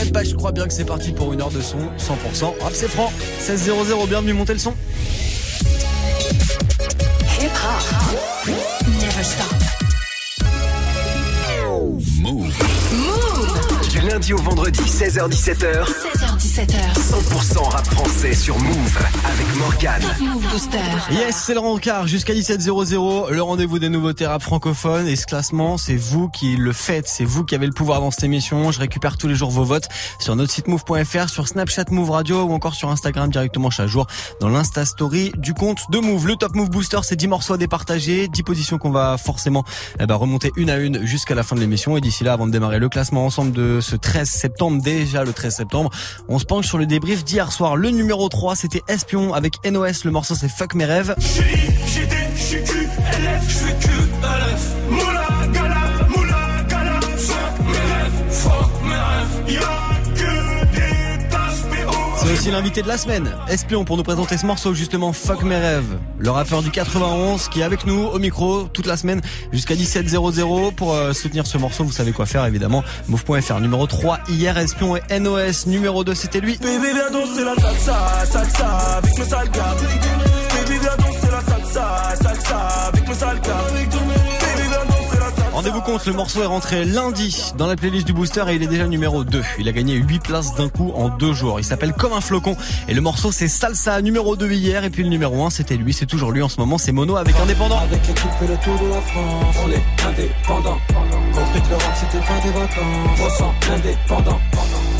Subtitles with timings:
[0.00, 2.72] Eh bah je crois bien que c'est parti pour une heure de son 100% rap
[2.72, 3.12] c'est franc.
[3.38, 4.74] 16 00 bienvenue montez le son.
[7.40, 8.48] Hip hop.
[9.00, 9.46] Never stop.
[12.20, 12.54] Move.
[13.90, 15.86] Du lundi au vendredi, 16h17h.
[16.54, 16.94] 16h17h.
[16.94, 20.00] 100% rap français sur Move avec Morgane.
[20.02, 20.78] Top Move Booster.
[21.10, 25.78] Yes, c'est le rencard jusqu'à 17h00, le rendez-vous des nouveautés rap francophones et ce classement,
[25.78, 28.70] c'est vous qui le faites, c'est vous qui avez le pouvoir dans cette émission.
[28.70, 29.88] Je récupère tous les jours vos votes
[30.20, 34.06] sur notre site move.fr, sur Snapchat Move Radio ou encore sur Instagram directement chaque jour
[34.40, 36.28] dans l'Insta Story du compte de Move.
[36.28, 39.64] Le Top Move Booster, c'est 10 morceaux à départager, 10 positions qu'on va forcément
[39.98, 42.46] eh ben, remonter une à une jusqu'à la fin de l'émission et d'ici là, avant
[42.46, 45.90] de démarrer le classement ensemble de ce 13 septembre, déjà le 13 septembre,
[46.28, 47.76] on se penche sur le débrief d'hier soir.
[47.76, 51.14] Le numéro 3, c'était Espion avec NOS, le morceau c'est Fuck mes rêves.
[62.34, 65.98] Aussi l'invité de la semaine, Espion, pour nous présenter ce morceau justement Fuck mes rêves.
[66.18, 69.20] Le rappeur du 91 qui est avec nous au micro toute la semaine
[69.52, 71.84] jusqu'à 17h00 pour euh, soutenir ce morceau.
[71.84, 72.82] Vous savez quoi faire évidemment.
[73.08, 76.58] Move.fr numéro 3 hier Espion et NOS numéro 2 c'était lui.
[76.60, 79.48] Viens danser la salsa, salsa, avec mes sales
[80.80, 83.40] viens danser la salsa, salsa, avec mes sales
[85.64, 88.66] Rendez-vous compte, le morceau est rentré lundi dans la playlist du Booster et il est
[88.66, 89.42] déjà numéro 2.
[89.58, 91.58] Il a gagné 8 places d'un coup en deux jours.
[91.58, 92.54] Il s'appelle Comme un flocon
[92.86, 95.94] et le morceau c'est Salsa numéro 2 hier et puis le numéro 1 c'était lui,
[95.94, 97.78] c'est toujours lui en ce moment, c'est Mono avec Indépendant.
[97.78, 100.78] Avec l'équipe fait le tour de la France, on est indépendant.
[100.90, 104.40] Que le rap c'était pas des vacances, on sent indépendant.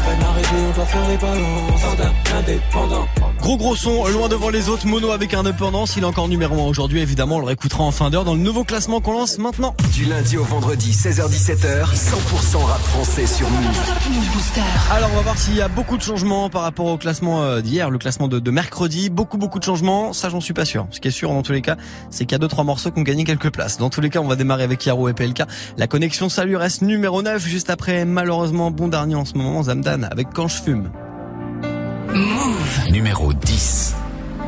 [0.07, 3.07] On doit faire les balances, Indé- indépendant.
[3.45, 6.67] Gros gros son, loin devant les autres, Mono avec Indépendance, il est encore numéro 1
[6.67, 9.77] aujourd'hui évidemment, on le réécoutera en fin d'heure dans le nouveau classement qu'on lance maintenant.
[9.93, 11.85] Du lundi au vendredi, 16h17h.
[11.95, 13.81] 100% rap français sur Move.
[14.91, 17.61] Alors on va voir s'il y a beaucoup de changements par rapport au classement euh,
[17.61, 20.87] d'hier, le classement de, de mercredi, beaucoup beaucoup de changements, ça j'en suis pas sûr.
[20.91, 21.77] Ce qui est sûr dans tous les cas,
[22.09, 23.77] c'est qu'il y a deux trois morceaux qui ont gagné quelques places.
[23.77, 25.43] Dans tous les cas, on va démarrer avec Yaro et PLK.
[25.77, 30.09] La connexion salut reste numéro 9 juste après malheureusement bon dernier en ce moment Zamdan
[30.11, 30.91] avec Quand je fume.
[32.95, 33.97] Numéro 10.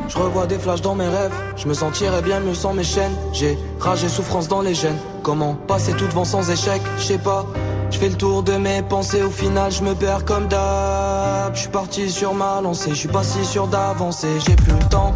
[0.07, 3.11] Je revois des flashs dans mes rêves, je me sentirais bien mieux sans mes chaînes.
[3.33, 4.95] J'ai rage et souffrance dans les gènes.
[5.21, 7.45] Comment passer tout devant sans échec, je sais pas.
[7.91, 11.53] Je fais le tour de mes pensées, au final je me perds comme d'hab.
[11.55, 14.29] Je suis parti sur ma lancée, je suis pas si sûr d'avancer.
[14.47, 15.13] J'ai plus le temps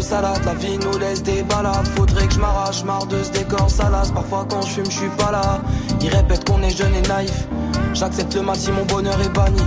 [0.00, 1.86] La vie nous laisse des balades.
[1.96, 4.12] Faudrait que je m'arrache, marre de ce décor salace.
[4.12, 5.60] Parfois quand je fume, je suis pas là.
[6.00, 7.48] Ils répètent qu'on est jeune et naïf.
[7.94, 9.60] J'accepte le mal si mon bonheur est banni.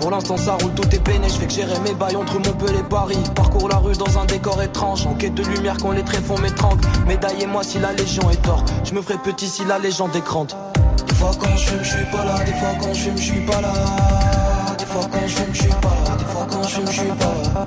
[0.00, 2.78] Pour l'instant ça roule, tout est peiné, je fais que gérer mes bails entre Montpellier
[2.78, 3.18] et Paris.
[3.34, 6.80] Parcours la rue dans un décor étrange, en quête de lumière quand les tréfonds m'étranglent.
[7.06, 10.54] Médaillez-moi si la légion est tort, je me ferai petit si la légende est grande.
[11.06, 13.22] Des fois quand je fume, je suis pas là, des fois quand je fume, je
[13.22, 13.72] suis pas là.
[14.78, 17.06] Des fois quand je fume, je suis pas là, des fois quand je fume, suis
[17.06, 17.66] pas là.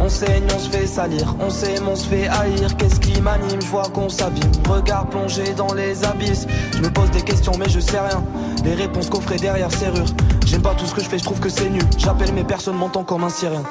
[0.00, 2.76] On saigne, on se fait salir, on s'aime, on se fait haïr.
[2.76, 4.50] Qu'est-ce qui m'anime, je vois qu'on s'abîme.
[4.68, 6.46] Regard plongé dans les abysses.
[6.72, 8.22] Je me pose des questions, mais je sais rien.
[8.64, 10.06] Les réponses coffrées derrière serrure.
[10.46, 11.82] J'aime pas tout ce que je fais, je trouve que c'est nul.
[11.96, 13.62] J'appelle mes personnes, m'entend comme un syrien.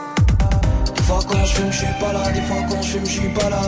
[0.96, 2.32] Des fois quand je fume, je suis pas là.
[2.32, 3.62] Des fois quand je fume, je suis pas là.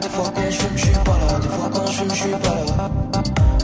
[0.00, 1.38] Des fois quand je fume, suis pas là.
[1.40, 2.88] Des fois quand je fume, suis pas là.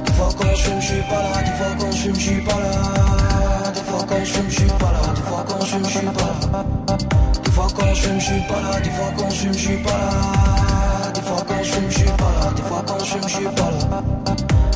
[0.04, 1.43] Des fois quand je fume, suis pas là.
[1.44, 3.72] Des fois quand je fume, suis pas là.
[3.72, 5.12] Des fois quand je fume, suis pas là.
[5.15, 7.14] Des fois quand je fume, je suis pas là.
[7.54, 9.59] Des fois quand je fume, je suis pas là, des fois quand je fume, je
[9.59, 11.12] suis pas là.
[11.15, 13.28] Des fois quand je fume, je suis pas là, des fois quand je fume, je
[13.28, 14.03] suis pas là.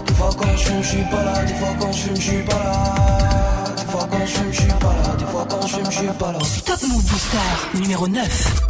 [0.06, 2.20] Des fois quand je fume, je suis pas là, des fois quand je fume, je
[2.20, 3.74] suis pas là.
[3.76, 5.98] Des fois quand je fume, je suis pas là, des fois quand je fume, je
[5.98, 6.38] suis pas là.
[6.64, 8.67] Top Move Booster numéro 9.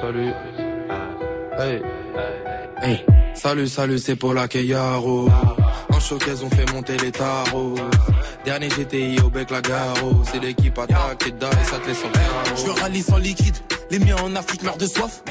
[0.00, 0.32] Salut, salut.
[1.58, 1.82] Hey,
[2.82, 3.04] Hey,
[3.34, 5.28] salut, salut, c'est pour la Keyaro.
[5.90, 7.76] En showcase, on fait monter les tarots.
[8.44, 10.22] Dernier GTI au bec la garo.
[10.30, 12.74] C'est l'équipe attaque, dingue, ça te laisse en carreau.
[12.76, 13.56] Je rallie sans liquide,
[13.90, 15.22] les miens en Afrique meurent de soif.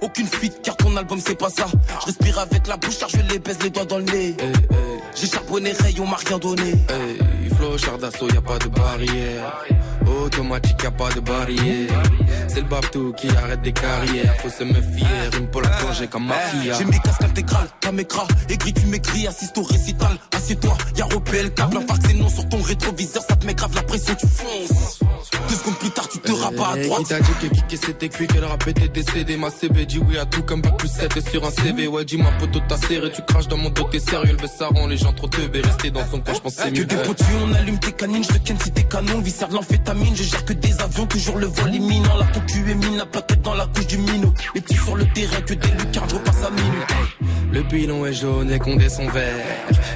[0.00, 1.66] Aucune fuite car ton album c'est pas ça.
[2.00, 4.36] Je respire avec la bouche car je les baisse les doigts dans le nez.
[4.38, 5.00] Hey, hey.
[5.16, 6.70] J'ai charbonné, rayon, on m'a rien donné.
[6.70, 9.64] Hey, flow, char d'assaut, y a pas de barrière.
[10.06, 12.02] Automatique, y a pas de barrière.
[12.48, 14.34] C'est le babtou qui arrête des carrières.
[14.38, 15.06] Faut se méfier,
[15.38, 16.74] une pour la plonger comme mafia.
[16.78, 20.16] J'ai mis casque intégral, caméra, aigri, tu m'écris, assiste au récital.
[20.34, 23.82] Assieds-toi, y'a repel, la fac, c'est non sur ton rétroviseur, ça te met grave la
[23.82, 25.00] pression, tu fonces.
[25.48, 27.02] Deux secondes plus tard, tu te rabats à Hey, droite.
[27.02, 29.36] Qui t'a dit que kicker c'était cuit, que le rap était décédé.
[29.36, 32.30] Ma CB dit oui à tout comme bac plus 7 sur un CV Ouais dis-moi
[32.38, 34.36] poteau t'as serré, tu craches dans mon dos t'es sérieux.
[34.40, 36.78] Le ça rend les gens trop teubés, rester dans son coin je pense c'est Que
[36.80, 36.84] mieux.
[36.86, 40.14] des potus, on allume tes canines, je te ken si t'es canon, viscère de l'amphétamine,
[40.16, 43.06] je gère que des avions, toujours le vol imminent, la ton cul est mine, la
[43.06, 46.14] plaquette dans la couche du minot, les petits sur le terrain, que des lucarnes, je
[46.16, 47.22] repasse à minute.
[47.52, 49.34] Le pilon est jaune, les condés sont verts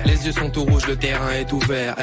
[0.06, 1.96] Les yeux sont tout rouges, le terrain est ouvert.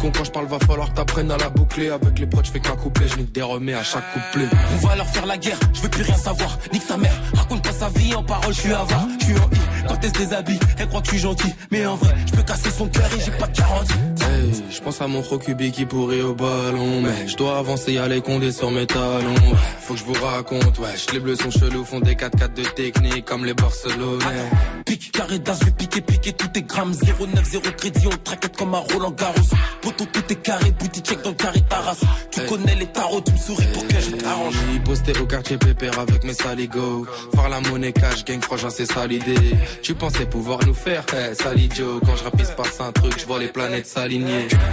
[0.00, 3.06] Con quand je parle va falloir t'apprennes à la boucler Avec les proches qu'un couplet,
[3.08, 6.02] je nique des à chaque couplet On va leur faire la guerre, je veux plus
[6.02, 6.58] rien savoir.
[6.72, 9.86] Nique sa mère, raconte pas sa vie en parole, je suis avare, je en I.
[9.88, 11.54] Quand elle se déshabille, elle croit que je suis gentil.
[11.70, 13.94] Mais en vrai, je peux casser son cœur et j'ai pas de garantie.
[14.28, 18.08] Hey, je pense à mon Rokubi qui pourrait au ballon Mais je dois avancer, y'a
[18.08, 19.34] les condés sur mes talons
[19.80, 23.24] Faut que je vous raconte, wesh Les bleus sont chelous, font des 4-4 de technique
[23.24, 24.50] Comme les Barcelonais
[24.88, 26.92] Pique, carré d'as, je vais piquer, piquer tous tes grammes.
[26.92, 29.34] 0,9, 0 crédit, on traquette comme un Roland Garros.
[29.82, 31.96] Poto, tout est carré, boutique check dans le carré Taras.
[32.30, 34.54] Tu connais les tarots, tu me souris pour que je t'arrange.
[34.72, 38.90] J'ai posté au quartier pépère avec mes saligots Faire la monnaie cash, gang frangin c'est
[38.90, 42.92] ça l'idée Tu pensais pouvoir nous faire, hey, sale idiot Quand je rapis passe un
[42.92, 43.86] truc, je vois les planètes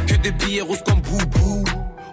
[0.07, 1.63] Que des billets roses comme boubou.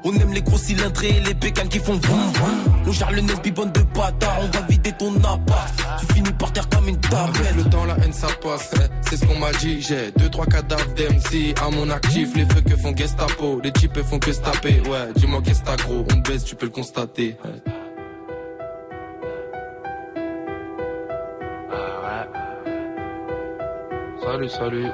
[0.04, 2.74] On aime les gros cylindrés et les bécanes qui font vroom vroom.
[2.88, 5.72] On gère le Nesby bonne de bâtard, on va vider ton appart.
[6.00, 7.38] Tu finis par terre comme une table.
[7.56, 9.80] le temps, la haine ça passe, eh, c'est ce qu'on m'a dit.
[9.80, 12.34] J'ai deux, trois cadavres d'MC à mon actif.
[12.34, 14.80] Les feux que font Gestapo, les types font que se taper.
[14.90, 17.36] Ouais, dis-moi qu'est-ce que t'as gros, on baisse, tu peux le constater.
[17.44, 17.70] eh.
[21.70, 22.26] Ah
[24.24, 24.86] Salut, salut.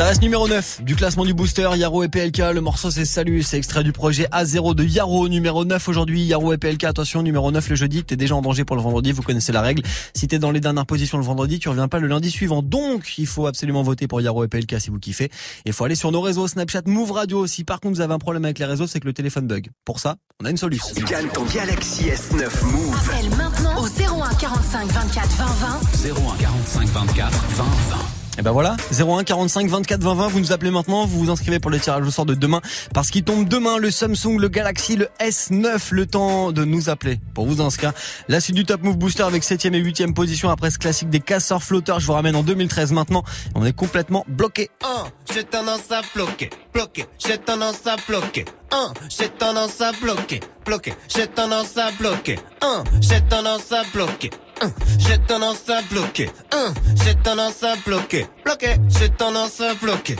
[0.00, 2.38] Ça reste numéro 9 du classement du booster, Yaro et PLK.
[2.54, 6.22] Le morceau c'est Salut, c'est extrait du projet A0 de Yaro, numéro 9 aujourd'hui.
[6.22, 9.12] Yaro et PLK, attention, numéro 9 le jeudi, t'es déjà en danger pour le vendredi,
[9.12, 9.82] vous connaissez la règle.
[10.14, 12.62] Si t'es dans les dernières positions le vendredi, tu reviens pas le lundi suivant.
[12.62, 15.24] Donc, il faut absolument voter pour Yaro et PLK si vous kiffez.
[15.24, 15.30] Et
[15.66, 17.46] il faut aller sur nos réseaux, Snapchat, Move Radio.
[17.46, 19.68] Si par contre vous avez un problème avec les réseaux, c'est que le téléphone bug.
[19.84, 20.94] Pour ça, on a une solution.
[21.06, 22.96] Gagne ton Galaxy S9 Move.
[23.06, 26.32] Appelle maintenant au 01 45 24 20 20.
[26.32, 28.19] 01 45 24 20 20.
[28.38, 31.58] Et ben voilà, 01 45 24 20 20, vous nous appelez maintenant, vous vous inscrivez
[31.58, 32.60] pour le tirage au sort de demain,
[32.94, 37.20] parce qu'il tombe demain le Samsung, le Galaxy, le S9, le temps de nous appeler
[37.34, 37.92] pour vous inscrire.
[38.28, 41.20] La suite du Top Move Booster avec 7ème et 8ème position après ce classique des
[41.20, 43.24] casseurs flotteurs, je vous ramène en 2013 maintenant,
[43.54, 44.70] on est complètement bloqué.
[44.84, 45.04] Un,
[45.34, 48.44] j'ai tendance à bloquer, bloquer, j'ai tendance à bloquer.
[49.08, 52.38] J'ai tendance à bloquer, bloquer, j'ai tendance à bloquer.
[53.00, 54.30] J'ai tendance à bloquer.
[54.62, 56.30] Un, j'ai tendance à bloquer.
[56.52, 60.16] Un, j'ai tendance à bloquer, bloquer, j'ai tendance à bloquer.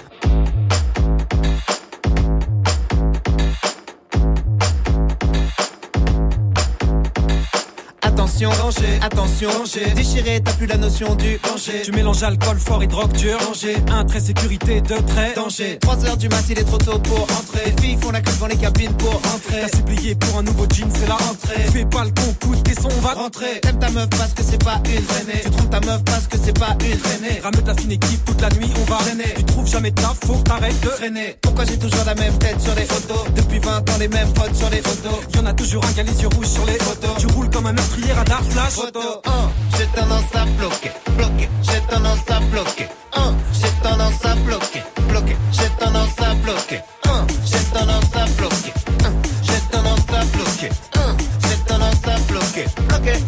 [8.20, 9.92] Attention, danger, attention, danger.
[9.94, 11.80] Déchiré, t'as plus la notion du danger.
[11.82, 13.38] Tu mélanges alcool fort et drogue dure.
[13.38, 13.76] Danger.
[13.90, 15.36] Un trait sécurité, deux traits.
[15.36, 15.78] Danger.
[15.80, 17.72] 3 heures du mat, il est trop tôt pour rentrer.
[17.74, 19.62] Les filles font la queue devant les cabines pour rentrer.
[19.62, 21.62] T'as supplié pour un nouveau jean, c'est la rentrée.
[21.72, 23.60] Fais pas le con, coûte tes sons, on va Rentrer.
[23.62, 25.40] T'aimes ta meuf parce que c'est pas une traînée.
[25.42, 27.40] Tu trompes ta meuf parce que c'est pas une traînée.
[27.42, 29.32] Ramène la fine équipe toute la nuit, on va Traîner.
[29.34, 31.38] Tu trouves jamais de taf, faut t'arrêtes de Traîner.
[31.40, 33.24] Pourquoi j'ai toujours la même tête sur les photos?
[33.34, 35.20] Depuis 20 ans, les mêmes potes sur les photos.
[35.34, 37.16] Y'en a toujours un qui a les yeux rouges sur les Photos.
[37.18, 38.74] Tu roules comme un meurtrier radar flash.
[38.74, 42.88] Photo 1, j'ai tendance à bloquer, bloquer, j'ai tendance à bloquer.
[43.12, 46.80] 1, j'ai tendance à bloquer, bloquer, j'ai tendance à bloquer.
[47.04, 48.72] 1, j'ai tendance à bloquer.
[49.04, 49.12] 1,
[49.42, 50.70] j'ai tendance à bloquer.
[50.94, 51.16] 1,
[51.48, 53.18] j'ai tendance à bloquer, bloquer,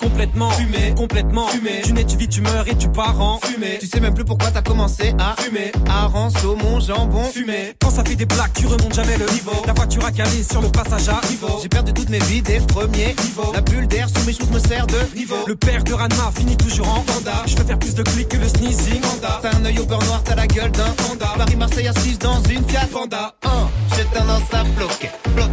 [0.00, 1.82] Complètement fumé, complètement Fumé.
[1.84, 4.24] Tu nais, tu vis, tu meurs et tu pars en Fumé, tu sais même plus
[4.24, 5.70] pourquoi t'as commencé à Fumé.
[5.88, 7.74] Hareng, saumon, jambon, Fumé.
[7.80, 9.52] Quand ça fait des blagues, tu remontes jamais le niveau.
[9.64, 11.60] Ta voiture a calé sur le passage à niveau.
[11.62, 13.52] J'ai perdu toutes mes vies des premiers Niveau.
[13.52, 15.36] La bulle d'air sous mes choses me sert de Niveau.
[15.46, 17.44] Le père de Ranma finit toujours en panda.
[17.46, 19.00] Je veux faire plus de clics que le sneezing.
[19.00, 19.40] Panda.
[19.42, 21.28] T'as un œil au beurre noir, t'as la gueule d'un Panda.
[21.38, 23.34] Paris-Marseille assise dans une Fiat Panda.
[23.44, 23.48] 1,
[23.96, 25.45] j'ai tendance à bloquer, bloquer,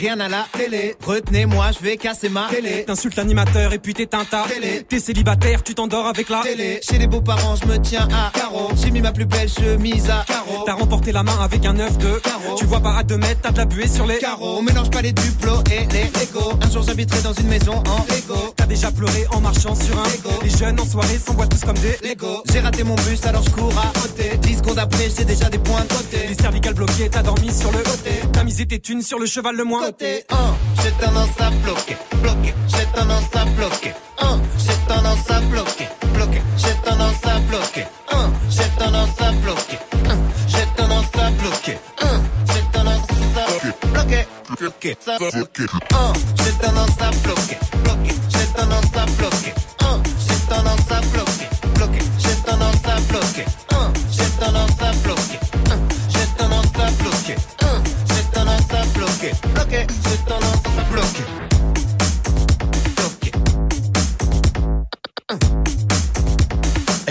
[0.00, 0.96] rien à la télé.
[1.04, 2.84] Retenez-moi, je vais casser ma télé.
[2.86, 4.82] T'insultes l'animateur et puis t'éteins ta Télé.
[4.88, 6.80] T'es célibataire, tu t'endors avec la Télé.
[6.82, 8.70] Chez les beaux-parents, je me tiens à carreau.
[8.82, 10.64] J'ai mis ma plus belle chemise à carreau.
[10.64, 12.56] T'as remporté la main avec un œuf de Carreau.
[12.58, 14.58] Tu vois pas à deux mètres, t'as de la buée sur les Carreau.
[14.58, 16.58] On mélange pas les duplos et les Lego.
[16.62, 18.54] Un jour j'habiterai dans une maison en Lego.
[18.56, 20.30] T'as déjà pleuré en marchant sur un Lego.
[20.42, 22.42] Les jeunes en soirée s'envoient tous comme des Lego.
[22.50, 24.38] J'ai raté mon bus alors je cours à côté.
[24.40, 26.26] 10 secondes après, j'ai déjà des points de côté.
[26.26, 28.10] Les cervicales bloquées, t'as dormi sur le Côté.
[28.32, 30.36] T'as misé tes thunes sur le cheval le moins Côté 1,
[30.84, 33.92] j'ai tendance à bloquer, bloquer, j'ai tendance à bloquer.
[34.20, 37.86] 1, j'ai tendance à bloquer, bloquer, j'ai tendance à bloquer.
[38.12, 39.78] 1, j'ai tendance à bloquer.
[39.92, 41.78] 1, j'ai tendance à bloquer.
[42.02, 44.26] 1, j'ai tendance à bloquer,
[44.60, 45.64] bloquer, ça bloquer.
[45.64, 49.59] 1, j'ai tendance à bloquer, bloquer, j'ai tendance à bloquer.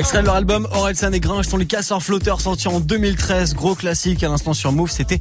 [0.09, 3.53] Extrait de leur album Orelsan et Gringe sont les casseurs flotteurs sortis en 2013.
[3.53, 5.19] Gros classique à l'instant sur Move, c'était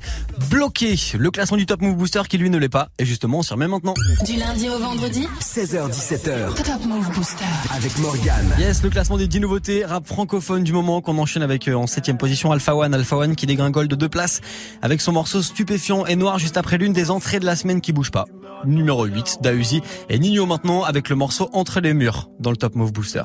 [0.48, 0.96] bloqué.
[1.18, 2.88] Le classement du Top Move Booster qui lui ne l'est pas.
[2.98, 3.92] Et justement, on s'y remet maintenant.
[4.24, 7.44] Du lundi au vendredi, 16h17h Top Move Booster.
[7.76, 8.50] avec Morgane.
[8.58, 11.86] Yes, le classement des 10 nouveautés rap francophone du moment qu'on enchaîne avec euh, en
[11.86, 12.94] septième position Alpha One.
[12.94, 14.40] Alpha One qui dégringole de deux places
[14.80, 17.92] avec son morceau stupéfiant et noir juste après l'une des entrées de la semaine qui
[17.92, 18.24] bouge pas.
[18.64, 22.74] Numéro 8, Dausi et Nino maintenant avec le morceau Entre les murs dans le Top
[22.74, 23.24] Move Booster.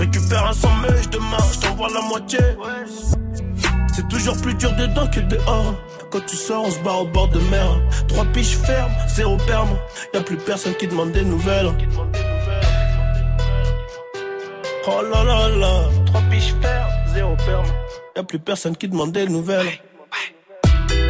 [0.00, 2.38] je récupère un sans mèche demain, je t'envoie la moitié.
[3.94, 5.74] C'est toujours plus dur dedans que dehors.
[6.10, 7.80] Quand tu sors, on se barre au bord de mer.
[8.08, 9.68] Trois piches fermes, zéro perme.
[10.14, 11.72] Y'a plus personne qui demande des nouvelles.
[14.86, 15.82] Oh là là là.
[16.06, 17.66] Trois piches fermes, zéro perme.
[18.16, 19.68] Y'a plus personne qui demande des nouvelles.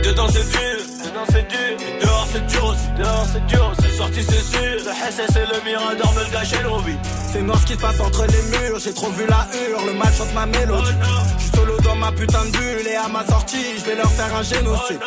[0.04, 1.87] Dedans c'est dur, dedans c'est dur.
[1.87, 3.73] Et dehors c'est dur aussi, dehors c'est dur.
[3.78, 4.76] C'est sorti c'est sûr.
[4.87, 6.97] Le SS et le Mirador gâcher nos vies.
[7.33, 9.92] C'est noir ce qui se passe entre les murs, j'ai trop vu la hure, le
[9.92, 10.97] mal chante ma mélodie.
[11.37, 14.11] Je suis solo dans ma putain de bulle et à ma sortie, je vais leur
[14.11, 15.00] faire un génocide.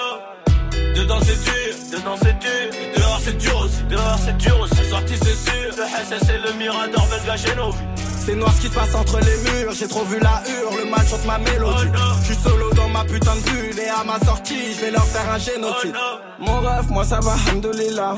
[0.95, 2.67] Dedans c'est dur, dedans c'est dur.
[2.79, 4.75] Et dehors c'est dur aussi, dehors c'est dur aussi.
[4.75, 5.69] C'est sûr.
[5.77, 7.79] Le SS et le Mirador veulent gâcher nos vies.
[8.25, 10.89] C'est noir ce qui se passe entre les murs, j'ai trop vu la hure, le
[10.89, 11.89] mal chante ma mélodie.
[12.21, 15.05] Je suis solo dans ma putain de bulle et à ma sortie, je vais leur
[15.05, 15.95] faire un génocide.
[16.39, 18.15] Mon rêve, moi ça va, hamdoulilah.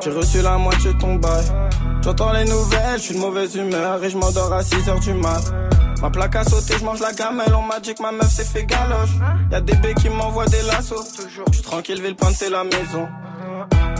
[0.00, 1.44] J'ai reçu la moitié de ton bail.
[2.02, 5.42] J'entends les nouvelles, je suis de mauvaise humeur et je m'endors à 6h du mat.
[6.00, 8.44] Ma plaque a sauté, je mange la gamelle, on m'a dit que ma meuf s'est
[8.44, 9.10] fait galoche.
[9.50, 11.04] Y'a des baies qui m'envoient des lassos.
[11.28, 13.08] Je suis tranquille, Villepinte c'est la maison.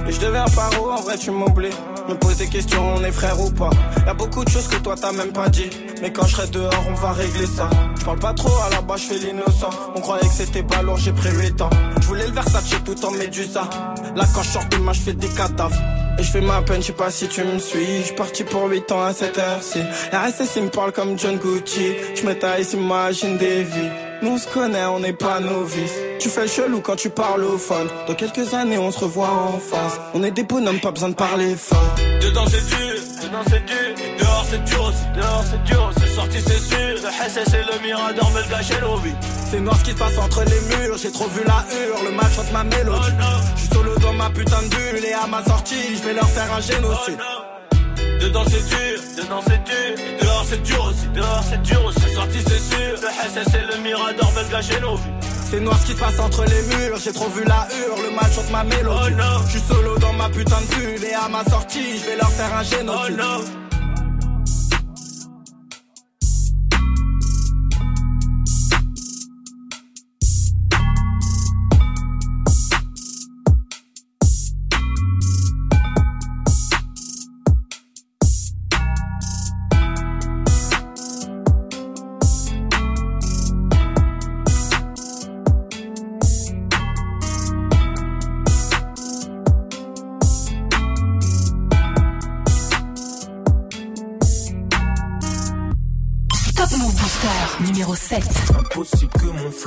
[0.07, 1.75] Et je deviens paro, en vrai tu m'oublies.
[2.09, 3.71] Me pose des questions, on est frère ou pas.
[4.07, 5.69] Y'a beaucoup de choses que toi t'as même pas dit.
[6.01, 7.69] Mais quand je serai dehors, on va régler ça.
[7.99, 9.71] Je parle pas trop, à la base je fais l'innocent.
[9.97, 11.71] On croyait que c'était pas lourd, j'ai pris 8 ans.
[12.01, 13.69] Je voulais le Versace tout en médusa.
[14.15, 15.77] Là quand je sors de ma, je fais des cadavres.
[16.19, 17.99] Et je fais ma peine, je sais pas si tu me suis.
[17.99, 19.81] Je suis parti pour 8 ans à cette heure-ci.
[20.11, 21.95] La RSS il me parle comme John Gucci.
[22.15, 23.91] Je me taille, s'imagine des vies.
[24.21, 25.95] Nous on se connaît, on n'est pas novices.
[26.19, 27.87] Tu fais le chelou quand tu parles au phone.
[28.09, 30.01] Dans quelques années, on se revoit en face.
[30.13, 31.95] On est des bonhommes, pas besoin de parler fort.
[32.21, 34.17] Dedans c'est dur, dedans c'est dur.
[34.19, 35.91] Dehors c'est dur aussi, dehors c'est dur.
[36.01, 36.79] C'est sorti c'est sûr.
[36.79, 38.31] Le SS et le Mirador
[38.83, 39.15] nos vies.
[39.51, 42.11] C'est noir ce qui se passe entre les murs, j'ai trop vu la hure, le
[42.11, 43.13] mal chante ma mélodie.
[43.73, 46.61] Solo dans ma putain de bulle et à ma sortie, je vais leur faire un
[46.61, 47.21] génocide.
[48.21, 50.05] Dedans c'est dur, dedans c'est dur.
[50.07, 52.01] Et dehors c'est dur aussi, dehors c'est dur aussi.
[52.01, 52.93] C'est sorti c'est sûr.
[53.05, 55.13] Le SS et le Mirador veulent gâcher nos vies.
[55.51, 58.11] C'est noir ce qui se passe entre les murs, j'ai trop vu la hure, le
[58.15, 59.15] mal chante ma mélodie.
[59.47, 62.31] Je suis solo dans ma putain de bulle et à ma sortie, je vais leur
[62.31, 63.17] faire un génocide.
[63.17, 63.68] Move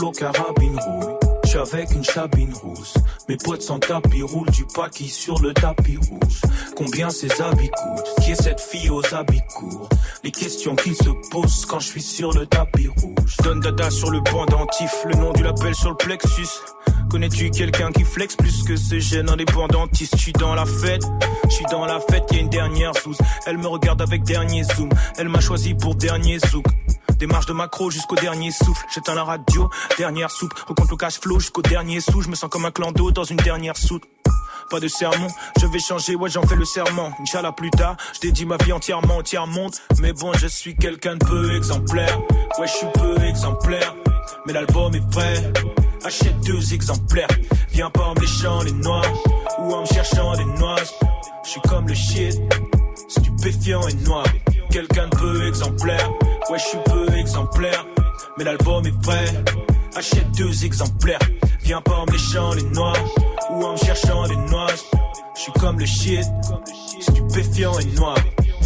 [0.01, 0.09] Booster numéro 7.
[0.09, 1.15] Impossible que mon flow carabine rouille.
[1.45, 2.93] suis avec une chabine rousse.
[3.31, 6.41] Mes potes sans tapis roulent du paquis sur le tapis rouge.
[6.75, 8.21] Combien ces habits coûtent?
[8.21, 9.87] Qui est cette fille aux habits courts?
[10.25, 13.37] Les questions qui se posent quand je suis sur le tapis rouge.
[13.41, 16.49] Donne dada sur le pendentif, le nom du label sur le plexus.
[17.09, 20.17] Connais-tu quelqu'un qui flex plus que ce jeune indépendantiste?
[20.17, 21.03] Je suis dans la fête,
[21.45, 23.15] je suis dans la fête, y a une dernière sous.
[23.45, 26.65] Elle me regarde avec dernier zoom, elle m'a choisi pour dernier zouk.
[27.21, 28.83] Démarche de macro jusqu'au dernier souffle.
[28.91, 29.69] J'éteins la radio,
[29.99, 30.53] dernière soupe.
[30.67, 32.23] Recompte le cash flow jusqu'au dernier sou.
[32.23, 34.03] Je me sens comme un clan d'eau une dernière soute.
[34.69, 35.27] Pas de sermon,
[35.59, 37.11] je vais changer, ouais j'en fais le serment.
[37.19, 39.67] Inch'Allah plus tard, je dédie ma vie entièrement, entièrement.
[39.99, 42.19] Mais bon, je suis quelqu'un de peu exemplaire.
[42.57, 43.93] Ouais, je suis peu exemplaire.
[44.45, 45.51] Mais l'album est vrai.
[46.05, 47.27] Achète deux exemplaires.
[47.71, 49.01] Viens pas en me léchant les noix
[49.59, 50.77] ou en me cherchant des noix.
[51.43, 52.39] Je suis comme le shit,
[53.09, 54.25] stupéfiant et noir.
[54.71, 56.09] Quelqu'un de peu exemplaire.
[56.49, 57.85] Ouais, je suis peu exemplaire.
[58.37, 59.25] Mais l'album est vrai.
[59.95, 61.19] Achète deux exemplaires.
[61.63, 62.93] Viens pas en me léchant les noix
[63.51, 64.67] ou en me cherchant des noix.
[65.35, 66.25] Je suis comme le shit,
[66.99, 68.15] stupéfiant et noir.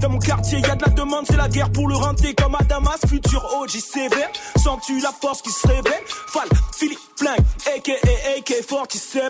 [0.00, 2.62] Dans mon quartier, y de la demande, c'est la guerre pour le renter comme à
[2.62, 2.98] Damas.
[3.06, 6.02] Futur OG sévère, sens-tu la force qui se révèle?
[6.28, 7.44] Fall, Philippe Flingue,
[7.76, 7.92] aka
[8.38, 9.20] AK-47.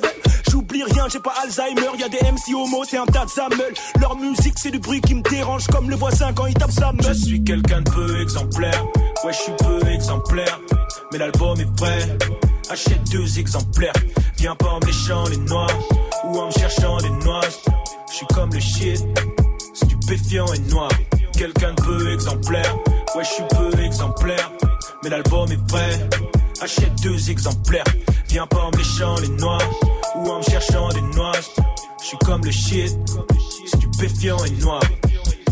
[0.50, 4.00] J'oublie rien, j'ai pas Alzheimer, y a des MC homo, c'est un tas de.
[4.00, 6.92] Leur musique, c'est du bruit qui me dérange comme le voisin quand il tape sa
[6.92, 7.14] meule.
[7.14, 8.84] Je suis quelqu'un de peu exemplaire,
[9.24, 10.60] ouais, je suis peu exemplaire.
[11.12, 12.18] Mais l'album est prêt,
[12.70, 13.92] achète deux exemplaires.
[14.36, 15.66] Viens pas en me léchant les noix
[16.24, 17.40] ou en me cherchant des noix.
[18.08, 19.04] Je suis comme le shit
[20.10, 20.90] stupéfiant et noir.
[21.32, 22.76] Quelqu'un de peu exemplaire,
[23.14, 24.50] ouais, je suis peu exemplaire.
[25.02, 26.08] Mais l'album est prêt,
[26.60, 27.84] achète deux exemplaires.
[28.28, 29.62] Viens pas en méchant les noirs
[30.16, 31.32] ou en me cherchant des noix.
[32.02, 32.98] Je suis comme le shit,
[33.66, 34.82] stupéfiant et noir.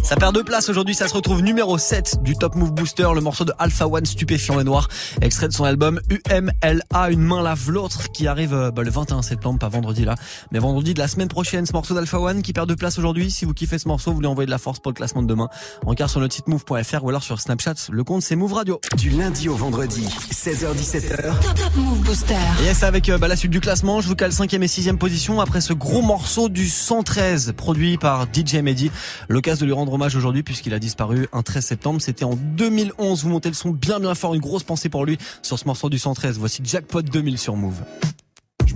[0.08, 3.20] Ça perd deux places aujourd'hui, ça se retrouve numéro 7 du Top Move Booster, le
[3.20, 4.88] morceau de Alpha One stupéfiant et noir,
[5.20, 9.20] extrait de son album UMLA, une main lave l'autre, qui arrive euh, bah, le 21
[9.20, 10.14] septembre, pas vendredi là,
[10.50, 13.30] mais vendredi de la semaine prochaine, ce morceau d'Alpha One qui perd deux places aujourd'hui.
[13.30, 15.26] Si vous kiffez ce morceau, vous lui envoyez de la force pour le classement de
[15.26, 15.50] demain.
[15.84, 18.80] Regarde sur notre site move.fr ou alors sur Snapchat, le compte c'est Move Radio.
[18.96, 21.38] Du lundi au vendredi, 16h17h.
[21.42, 22.34] Top Move Booster.
[22.62, 25.38] Yes, avec euh, bah, la suite du classement, je vous cale 5 et 6 position
[25.42, 28.90] après ce gros morceau du 113 produit par DJ Mehdi.
[29.28, 32.00] L'occasion de lui rendre hommage aujourd'hui puisqu'il a disparu un 13 septembre.
[32.00, 33.24] C'était en 2011.
[33.24, 34.34] Vous montez le son bien bien fort.
[34.34, 36.38] Une grosse pensée pour lui sur ce morceau du 113.
[36.38, 37.82] Voici Jackpot 2000 sur Move.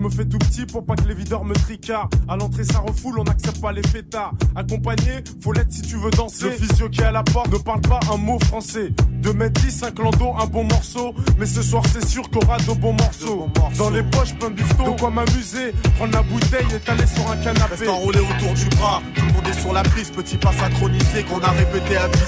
[0.02, 2.12] Je me fais tout petit pour pas que les videurs me tricardent.
[2.28, 4.32] À l'entrée, ça refoule, on n'accepte pas les fêtards.
[4.56, 6.46] Accompagné, faut l'être si tu veux danser.
[6.46, 8.90] Le physio qui est à la porte ne parle pas un mot français.
[9.22, 11.14] 2 mètres 10, un clando, un bon morceau.
[11.38, 13.48] Mais ce soir, c'est sûr qu'on aura de bons morceaux.
[13.78, 14.92] Dans les poches, plein de bifton.
[14.92, 15.70] De quoi m'amuser.
[15.96, 17.76] Prendre la bouteille et t'aller sur un canapé.
[17.76, 19.00] Reste enroulé autour du bras.
[19.14, 20.10] Tout le monde est sur la prise.
[20.10, 22.18] Petit pas synchronisé qu'on a répété à 10.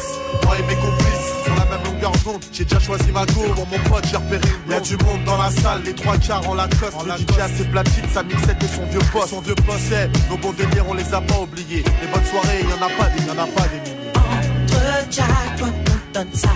[0.44, 1.13] Moi et mes complices.
[1.74, 3.42] Sur la même longueur d'onde, j'ai déjà choisi ma go.
[3.54, 6.48] Pour mon pote, j'ai repéré une Y'a du monde dans la salle, les trois quarts
[6.48, 6.94] en Lacoste.
[7.04, 9.28] Le DJ a ses platines, sa mixette et son vieux poste.
[9.28, 11.84] Son vieux poste, c'est nos bons délires, on les a pas oubliés.
[12.00, 14.12] Les bonnes soirées, y en a pas des, y en a pas des milliers.
[14.14, 16.48] Entre jackpot, on donne ça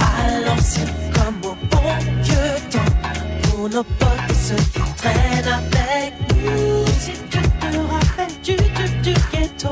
[0.00, 2.34] à l'ancienne comme au bon vieux
[2.70, 3.50] temps.
[3.50, 6.84] Pour nos potes et ceux qui traînent avec nous.
[7.00, 9.70] Si tu te rappelles du, du, du ghetto.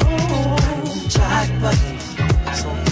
[1.08, 2.91] Jackpot,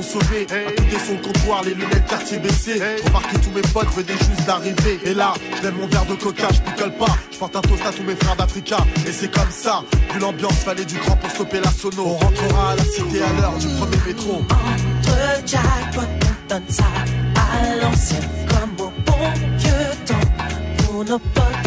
[0.00, 2.80] Consommer, à côté son comptoir, les lunettes quartier baissées.
[3.04, 4.98] Remarque que tous mes potes venaient juste d'arriver.
[5.04, 7.18] Et là, je mon verre de coca, je picole pas.
[7.30, 8.78] Je porte un toast à tous mes frères d'Africa.
[9.06, 9.84] Et c'est comme ça,
[10.14, 12.02] vu l'ambiance, fallait du grand pour stopper la sono.
[12.06, 14.40] On rentrera à la cité à l'heure du premier métro.
[14.40, 16.84] Entre jackpot, on donne ça
[17.36, 19.70] à l'ancienne comme au bon vieux
[20.06, 20.84] temps.
[20.86, 21.59] Pour nos potes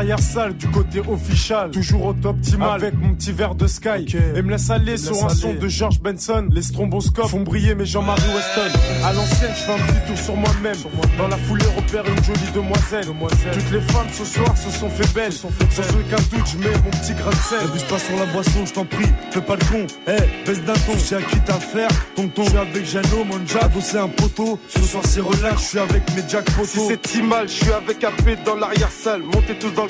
[0.00, 1.70] l'arrière-salle, du côté official.
[1.70, 2.70] Toujours au top optimal.
[2.70, 4.16] Avec mon petit verre de Sky.
[4.34, 6.48] Et me laisse aller sur un son de George Benson.
[6.50, 8.78] Les stromboscopes font briller mes Jean-Marie Weston.
[9.04, 10.76] À l'ancienne, je fais un petit tour sur moi-même.
[11.18, 13.04] Dans la foulée, repère une jolie demoiselle.
[13.52, 15.32] Toutes les femmes ce soir se sont fait belles.
[15.32, 17.58] Sans aucun doute, je mets mon petit grain de sel.
[17.66, 19.08] N'abuse pas sur la boisson, je t'en prie.
[19.32, 19.86] Fais pas le con.
[20.08, 20.96] Eh, baisse d'un ton.
[20.96, 21.90] J'ai à qui t'as faire.
[22.16, 24.58] Tonton, je suis avec Jano, mon c'est un poteau.
[24.68, 25.60] Ce soir, c'est relax.
[25.60, 26.66] Je suis avec mes Jack Poto.
[26.66, 29.22] Si c'est si mal, je suis avec AP dans l'arrière-salle.
[29.22, 29.89] Montez tous dans le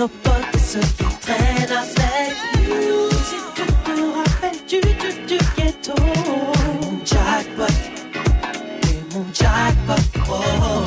[0.00, 2.32] nos potes et ceux qui traînent avec
[2.70, 3.10] nous.
[3.28, 5.94] Si tu te rappelles du, du, du ghetto.
[6.80, 7.74] Mon jackpot,
[8.82, 10.02] et mon jackpot.
[10.30, 10.79] Oh.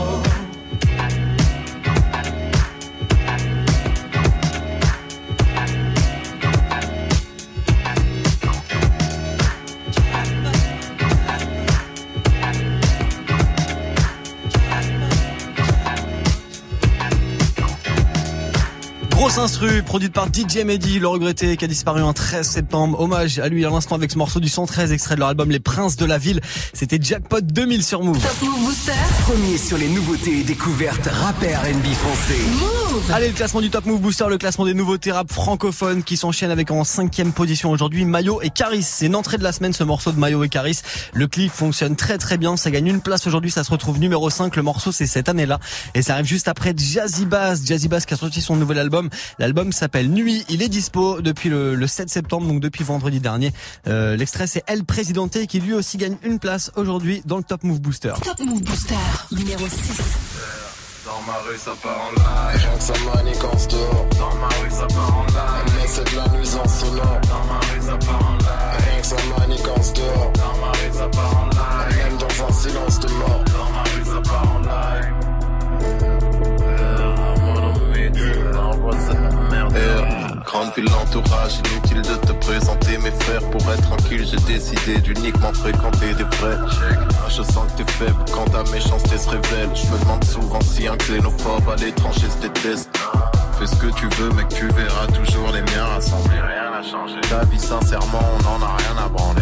[19.34, 23.00] Grosse instru, produite par DJ Mehdi, le regretté, qui a disparu un 13 septembre.
[23.00, 25.60] Hommage à lui à l'instant avec ce morceau du 113, extrait de leur album Les
[25.60, 26.40] Princes de la Ville.
[26.74, 28.20] C'était Jackpot 2000 sur Move.
[28.22, 28.92] Top Move Booster.
[29.24, 32.38] Premier sur les nouveautés et découvertes rap et R&B français.
[32.60, 33.12] Move.
[33.12, 36.52] Allez, le classement du Top Move Booster, le classement des nouveautés rap francophones qui s'enchaînent
[36.52, 38.84] avec en cinquième position aujourd'hui Mayo et Caris.
[38.84, 40.82] C'est une entrée de la semaine ce morceau de Mayo et Caris.
[41.16, 44.30] Le clip fonctionne très très bien, ça gagne une place aujourd'hui, ça se retrouve numéro
[44.30, 44.56] 5.
[44.56, 45.60] Le morceau c'est cette année-là
[45.96, 47.66] et ça arrive juste après Jazzy Bass.
[47.66, 49.10] Jazzy Bass qui a sorti son nouvel album.
[49.40, 50.46] L'album s'appelle Nuit.
[50.50, 53.52] Il est dispo depuis le, le 7 septembre, donc depuis vendredi dernier.
[53.88, 57.64] Euh, L'extrait c'est El Presidente qui lui aussi gagne une place aujourd'hui dans le Top
[57.64, 58.14] Move Booster.
[58.24, 58.96] Top Move Booster.
[59.32, 59.70] Numéro 6.
[61.06, 64.72] Dans ma rue ça part en live Rien que ça manigance dehors Dans ma rue
[64.72, 68.26] ça part en live Mais c'est de la nuisance sonore Dans ma rue ça part
[68.26, 72.18] en live Rien que ça manigance dehors Dans ma rue ça part en live Même
[72.18, 75.13] dans un silence de mort Dans ma rue ça part en live
[80.46, 82.98] Grande ville, l'entourage, inutile de te présenter.
[82.98, 86.58] Mes frères Pour être tranquille, j'ai décidé d'uniquement fréquenter des vrais.
[87.30, 89.70] Je sens que t'es faible quand ta méchanceté se révèle.
[89.74, 92.90] Je me demande souvent si un xénophobe à l'étranger se déteste
[93.58, 97.20] Fais ce que tu veux mec, tu verras toujours les miens rassemblés Rien n'a changé.
[97.30, 99.42] Ta vie sincèrement, on en a rien à branler.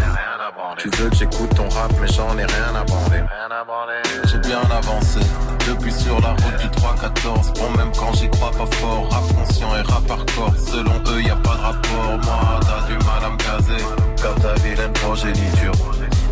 [0.77, 3.11] Tu veux que j'écoute ton rap, mais j'en ai rien à branler.
[4.25, 5.19] J'ai bien avancé,
[5.67, 7.53] depuis sur la route du 3-14.
[7.60, 10.53] Bon, même quand j'y crois pas fort, rap conscient et rap hardcore.
[10.57, 12.17] Selon eux, y a pas de rapport.
[12.23, 13.84] Moi, t'as du mal à me caser.
[14.21, 15.71] Comme ta vilaine progéniture.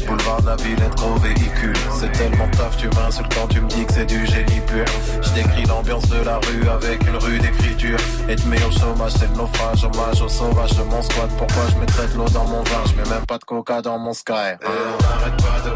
[0.08, 1.76] Boulevard de la ville est gros véhicule.
[1.92, 4.86] C'est tellement taf, tu m'insultes quand tu me dis que c'est du génie pur.
[5.22, 8.00] Je décris l'ambiance de la rue avec une rue d'écriture.
[8.28, 9.84] Et te mets au chômage, c'est le naufrage.
[9.84, 11.30] Hommage au sauvage de mon squat.
[11.38, 12.84] Pourquoi je mettrais de l'eau dans mon vin?
[12.88, 14.32] Je mets même pas de coca dans mon sky.
[14.32, 15.76] On n'arrête pas de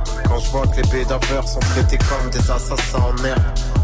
[0.27, 3.41] Quand je vois que les bédaveurs sont traités comme des assassins en herbe.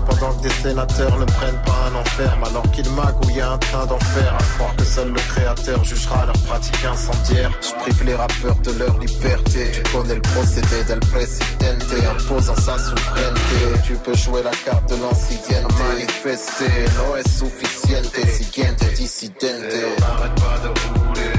[0.08, 4.34] Pendant que des sénateurs ne prennent pas un enferme, alors qu'ils magouillent un train d'enfer.
[4.40, 7.52] À croire que seul le créateur jugera leur pratique incendiaire.
[7.62, 9.72] Je prive les rappeurs de leur liberté.
[9.74, 13.82] Tu connais le procédé del presidente, imposant sa souveraineté.
[13.86, 16.72] Tu peux jouer la carte de l'ancienne, manifester.
[16.96, 19.74] No es suficiente, siguiente dissidente.
[20.00, 21.37] N'arrête pas de rouler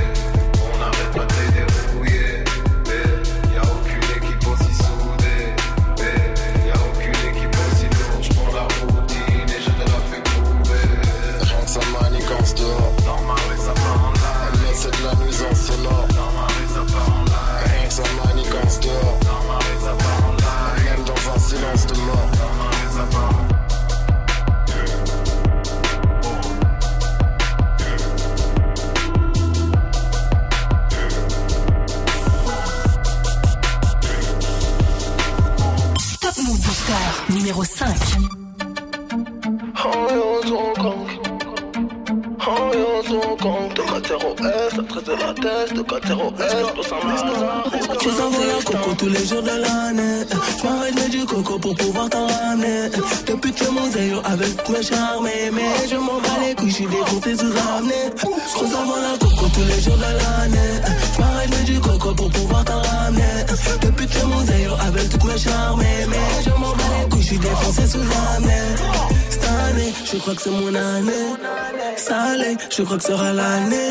[55.53, 58.13] mais je m'en bats les couilles, j'suis défoncé sous amené.
[58.17, 60.81] Je la coco tous les jours de l'année.
[61.17, 63.45] J'm'arrête mets du coco pour pouvoir t'en ramener.
[63.83, 67.39] Depuis que mon zéro avec toutes mes charmes, mais je m'en bats les couilles, j'suis
[67.39, 67.99] défoncé sous
[68.37, 68.61] amené.
[69.31, 71.27] Cette année, je crois que c'est mon année.
[71.97, 73.89] Salé, je crois que sera l'année,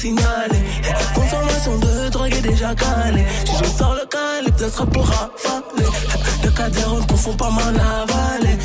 [0.00, 0.62] signaler.
[1.14, 3.26] Consommation de drogue est déjà calée.
[3.44, 5.90] Si je sors le calé, ça sera pour rafaler.
[6.42, 8.56] Le cadre, on ne confond pas m'en avaler.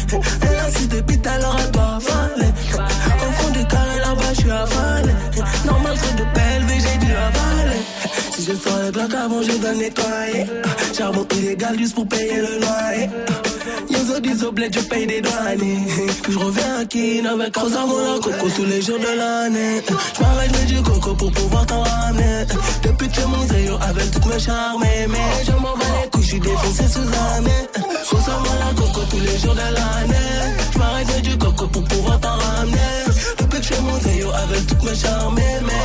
[0.42, 2.52] Elle a si de bite, alors elle doit avaler.
[3.28, 5.05] Au fond du carré, là-bas, je suis avalé.
[8.38, 10.46] Si je sors le bloc avant, je dois nettoyer.
[10.98, 13.10] Charbon illégal juste pour payer le loyer.
[13.90, 15.88] Yozo dis au bled, je paye des douaniers.
[16.22, 19.82] Puis je reviens à Kin avec Rosa la coco tous les jours de l'année.
[19.88, 22.46] Je m'arrête, mets du coco pour pouvoir t'en ramener.
[22.84, 25.08] Depuis que mon zéro avec toutes mes charmes, mais
[25.46, 27.64] je m'en bats les couilles, je suis défoncé sous année.
[28.12, 30.56] Rosa la coco tous les jours de l'année.
[30.74, 33.06] Je m'arrête, mets du coco pour pouvoir t'en ramener.
[33.38, 35.85] Depuis que mon zéro avec toutes mes charmes, mais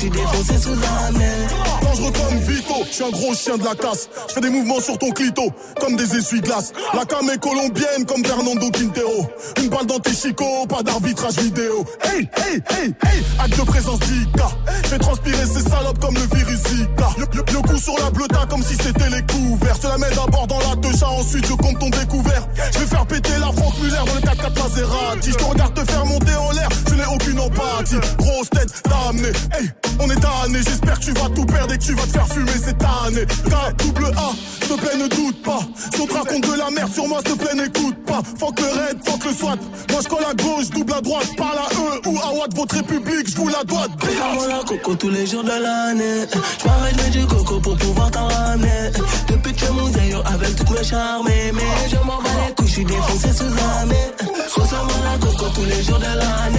[0.00, 1.46] suis défoncé sous année.
[1.82, 4.08] Dangereux comme Vito, je suis un gros chien de la casse.
[4.28, 5.42] Je fais des mouvements sur ton clito,
[5.80, 6.72] comme des essuie-glaces.
[6.94, 9.26] La cam est colombienne, comme Fernando Quintero.
[9.60, 11.84] Une balle dans tes chicots, pas d'arbitrage vidéo.
[12.02, 14.48] Hey, hey, hey, hey, acte de présence d'Ika.
[14.84, 17.08] Fais transpirer ces salopes comme le virus Zika.
[17.18, 19.76] Le, le- coup sur la bleuta comme si c'était les couverts.
[19.82, 22.48] Je la mets d'abord dans la techa, ensuite je compte ton découvert.
[22.72, 25.30] Je vais faire péter la Franck Muller dans le 4x4 Maserati.
[25.32, 27.96] Je te regarde te faire monter en l'air, je n'ai aucune empathie.
[28.18, 29.28] Grosse tête, t'as amené.
[29.52, 29.68] Hey,
[30.00, 32.28] on est tanné, j'espère que tu vas tout perdre et que tu vas te faire
[32.28, 33.26] fumer cette année.
[33.26, 35.60] K, double A, s'il te plaît, ne doute pas.
[35.94, 38.20] Si on te raconte de la merde sur moi, s'il te plaît, n'écoute pas.
[38.38, 39.56] Fuck le raid, fuck le SWAT.
[39.90, 41.28] Moi, je colle à gauche, double à droite.
[41.36, 43.86] Parle à eux ou à Watt, votre république, je vous la dois.
[43.98, 46.26] Prends la coco tous les jours de l'année.
[46.60, 48.90] Je m'arrête du coco pour pouvoir t'en ramener.
[49.28, 51.52] Depuis que mon zéro avec toutes mes charmes, mais
[51.90, 54.10] je m'en bats les couilles, je suis défoncé sous année.
[54.54, 56.58] Consomme la coco tous les jours de l'année.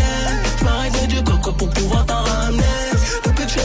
[0.60, 2.91] Je m'arrête du coco pour pouvoir t'en ramener.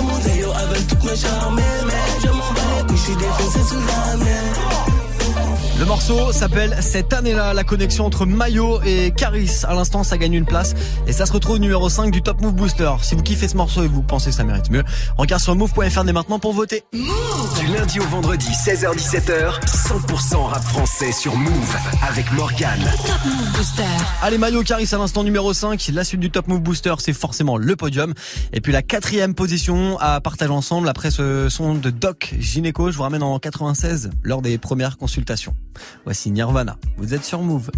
[0.03, 3.77] Mon zéro avec toutes mes charmes, mais je m'en bats les je suis défoncé sous
[3.77, 4.86] année.
[5.79, 9.61] Le morceau s'appelle Cette année-là, la connexion entre Mayo et Caris.
[9.65, 10.75] À l'instant, ça gagne une place
[11.07, 12.91] et ça se retrouve numéro 5 du Top Move Booster.
[13.03, 14.85] Si vous kiffez ce morceau et vous pensez que ça mérite mieux,
[15.19, 16.83] regarde sur move.fr dès maintenant pour voter.
[16.93, 21.77] Du lundi au vendredi, 16h17h, 100% rap français sur Move
[22.09, 22.91] avec Morgane.
[23.07, 23.83] Top Move Booster.
[24.23, 25.91] Allez, Mayo Caris à l'instant numéro 5.
[25.93, 28.15] La suite du Top Move Booster, c'est forcément le podium.
[28.55, 32.91] Et puis la quatrième position à partager ensemble après ce son de Doc Gynéco.
[32.91, 35.55] Je vous ramène en 96 lors des premières consultations.
[36.05, 36.77] Voici Nirvana.
[36.97, 37.71] Vous êtes sur Move.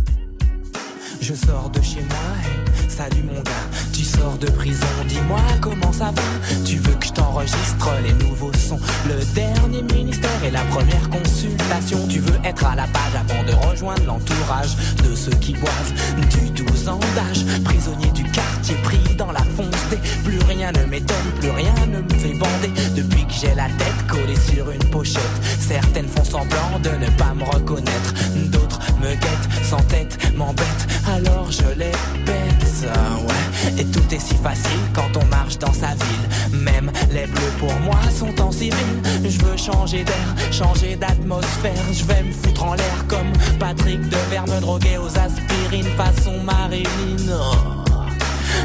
[1.20, 3.77] Je sors de chez moi, salut mon gars.
[3.98, 6.22] Tu sors de prison, dis-moi comment ça va.
[6.64, 12.06] Tu veux que je t'enregistre les nouveaux sons, le dernier ministère et la première consultation.
[12.08, 15.92] Tu veux être à la page avant de rejoindre l'entourage de ceux qui boivent
[16.30, 17.44] du 12 ans d'âge.
[17.64, 19.98] Prisonnier du quartier, pris dans la fonce des.
[20.22, 22.70] Plus rien ne m'étonne, plus rien ne me fait bander.
[22.94, 25.22] Depuis que j'ai la tête collée sur une pochette,
[25.58, 28.14] certaines font semblant de ne pas me reconnaître.
[28.52, 31.92] D'autres me guettent sans tête, m'embêtent, alors je les
[32.24, 32.84] baisse.
[32.94, 36.60] Ah ouais, tout est si facile quand on marche dans sa ville.
[36.60, 39.02] Même les bleus pour moi sont en civil.
[39.24, 41.82] Je veux changer d'air, changer d'atmosphère.
[41.92, 46.86] Je vais me foutre en l'air comme Patrick Devers, me droguer aux aspirines façon Marilyn.
[47.30, 47.54] Oh,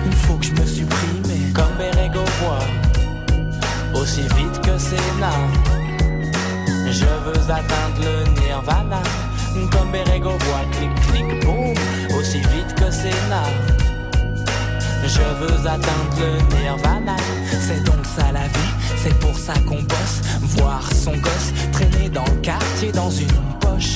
[0.06, 4.02] il faut que je me supprime comme Bérégo voit.
[4.02, 5.74] Aussi vite que Sénat.
[6.94, 9.02] Je veux atteindre le nirvana
[9.72, 11.74] Comme Bérégo voit clic clic boum
[12.18, 13.93] Aussi vite que Sénat
[15.06, 17.16] Je veux atteindre le nirvana
[17.50, 22.26] C'est donc ça la vie C'est pour ça qu'on bosse Voir son gosse traîner dans
[22.26, 23.28] le quartier dans une
[23.60, 23.96] poche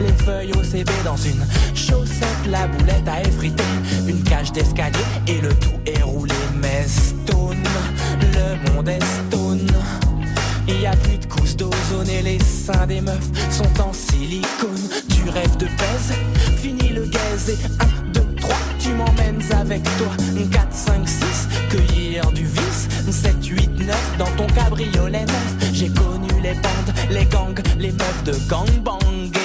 [0.00, 1.44] les feuilles au CB dans une
[1.74, 3.64] chaussette, la boulette à effriter,
[4.06, 6.34] une cage d'escalier et le tout est roulé.
[6.60, 7.64] Mais stone,
[8.20, 9.66] le monde est stone.
[10.68, 14.88] Il y a plus de couches d'ozone et les seins des meufs sont en silicone.
[15.08, 16.12] Tu rêves de pèse,
[16.60, 17.08] fini le 1,
[19.52, 20.08] avec toi.
[20.50, 22.88] 4, 5, 6, cueillir du vice.
[23.10, 25.24] 7, 8, 9, dans ton cabriolet.
[25.72, 28.98] J'ai connu les bandes, les gangs, les meufs de gangbang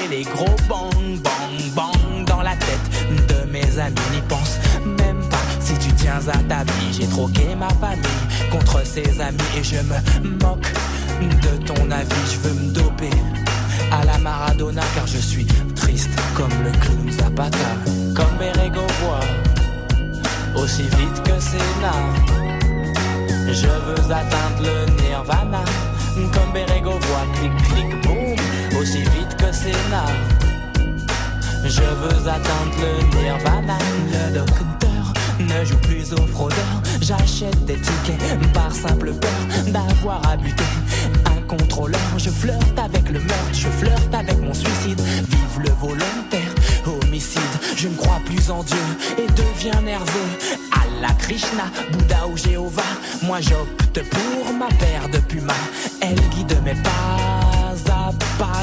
[0.04, 3.96] et les gros bang, bang, bang dans la tête de mes amis.
[4.13, 6.94] N'y pense même pas si tu tiens à ta vie.
[6.94, 10.72] J'ai troqué ma famille contre ses amis et je me moque
[11.22, 12.32] de ton avis.
[12.32, 13.10] Je veux me doper
[15.06, 17.58] je suis triste comme le clown Zapata,
[20.63, 22.04] aussi vite que Sénat.
[23.47, 25.63] Je veux atteindre le nirvana,
[26.34, 30.12] comme Berego voit, clic clic boum, aussi vite que Sénat.
[31.65, 33.78] Je veux atteindre le nirvana,
[34.34, 34.73] le
[35.46, 36.82] ne joue plus au fraudeur.
[37.02, 40.64] J'achète des tickets par simple peur d'avoir à buter
[41.26, 42.00] un contrôleur.
[42.18, 45.02] Je flirte avec le meurtre, je flirte avec mon suicide.
[45.02, 46.54] Vive le volontaire,
[46.86, 47.42] homicide.
[47.76, 48.78] Je ne crois plus en Dieu
[49.18, 50.30] et deviens nerveux.
[50.72, 52.82] Allah Krishna, Bouddha ou Jéhovah.
[53.24, 55.54] Moi j'opte pour ma paire de pumas.
[56.02, 57.43] Elle guide mes pas
[57.86, 58.12] pas.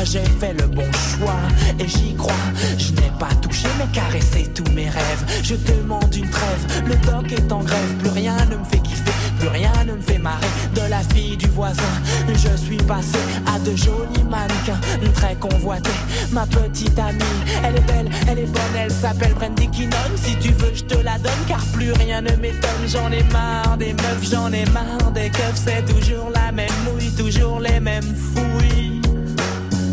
[0.03, 1.37] J'ai fait le bon choix
[1.79, 2.33] et j'y crois.
[2.79, 5.25] Je n'ai pas touché mais caressé tous mes rêves.
[5.43, 6.85] Je demande une trêve.
[6.87, 7.95] Le doc est en grève.
[7.99, 9.13] Plus rien ne me fait kiffer.
[9.39, 10.47] Plus rien ne me fait marrer.
[10.75, 11.83] De la fille du voisin,
[12.29, 14.81] je suis passé à de jolis mannequins
[15.15, 15.91] très convoités.
[16.33, 17.19] Ma petite amie,
[17.65, 19.97] elle est belle, elle est bonne, elle s'appelle Brandy Kinon.
[20.17, 22.87] Si tu veux, je te la donne car plus rien ne m'étonne.
[22.87, 25.63] J'en ai marre des meufs, j'en ai marre des keufs.
[25.65, 28.80] C'est toujours la même mouille, toujours les mêmes fouilles.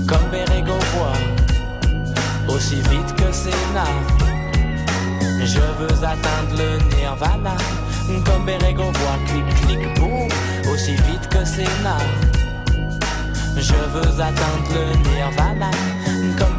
[0.07, 0.31] Comme
[0.93, 3.93] voit, aussi vite que Sénat.
[5.43, 7.55] Je veux atteindre le nirvana.
[8.25, 8.45] Comme
[8.79, 10.29] voit, clic clic boum,
[10.71, 11.97] aussi vite que Sénat.
[13.57, 15.71] Je veux atteindre le nirvana.
[16.37, 16.57] Comme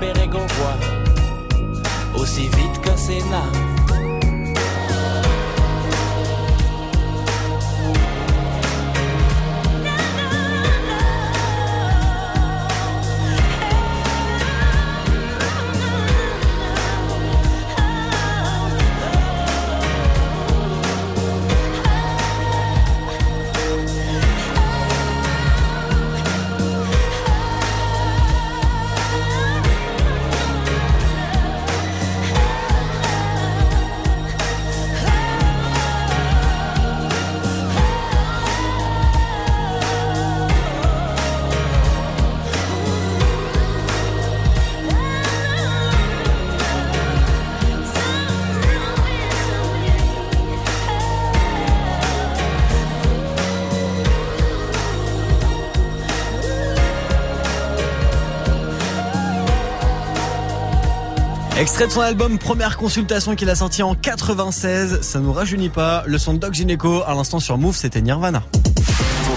[0.58, 3.67] voit, aussi vite que Sénat.
[61.68, 65.02] Extrait de son album Première Consultation qu'il a sorti en 96.
[65.02, 66.02] Ça nous rajeunit pas.
[66.06, 68.42] Le son de Doc Gineco à l'instant sur Move, c'était Nirvana.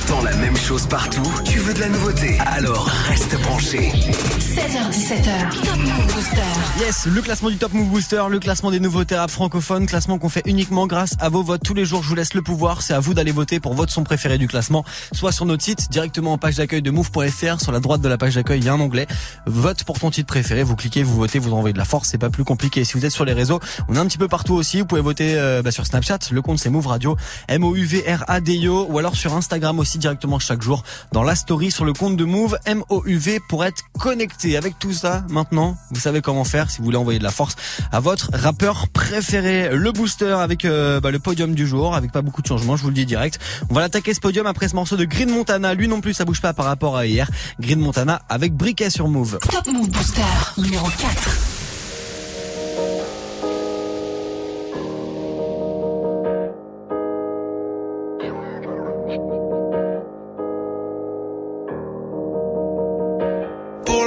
[0.08, 2.38] T'entends la même chose partout Tu veux de la nouveauté?
[2.46, 3.92] Alors reste branché.
[3.92, 6.80] 16h17h, Top Move Booster.
[6.80, 10.30] Yes, le classement du Top Move Booster, le classement des nouveautés rap francophones, classement qu'on
[10.30, 11.62] fait uniquement grâce à vos votes.
[11.64, 12.82] Tous les jours, je vous laisse le pouvoir.
[12.82, 15.92] C'est à vous d'aller voter pour votre son préféré du classement, soit sur notre site,
[15.92, 17.62] directement en page d'accueil de move.fr.
[17.62, 19.08] Sur la droite de la page d'accueil, il y a un onglet.
[19.46, 20.64] Vote pour ton titre préféré.
[20.64, 22.10] Vous cliquez, vous votez, vous envoyez de la force.
[22.10, 22.84] C'est pas plus compliqué.
[22.84, 24.80] Si vous êtes sur les réseaux, on est un petit peu partout aussi.
[24.80, 26.20] Vous pouvez voter euh, bah, sur Snapchat.
[26.32, 31.24] Le compte c'est Move Radio, M-O-U-V-R-A-D-I-O, ou alors sur Instagram aussi directement chaque jour dans
[31.24, 34.58] la story sur le compte de Move, M-O-U-V pour être connecté.
[34.58, 37.56] Avec tout ça, maintenant, vous savez comment faire si vous voulez envoyer de la force
[37.92, 39.70] à votre rappeur préféré.
[39.74, 42.84] Le booster avec euh, bah, le podium du jour, avec pas beaucoup de changements, je
[42.84, 43.40] vous le dis direct.
[43.70, 45.74] On va l'attaquer ce podium après ce morceau de Green Montana.
[45.74, 47.30] Lui non plus, ça bouge pas par rapport à hier.
[47.60, 49.40] Green Montana avec briquet sur Move.
[49.52, 50.22] Top Move Booster
[50.58, 51.61] numéro 4.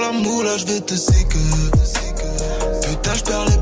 [0.04, 1.38] Pour l'amour là je vais te séquer.
[2.82, 3.53] Putain je perds les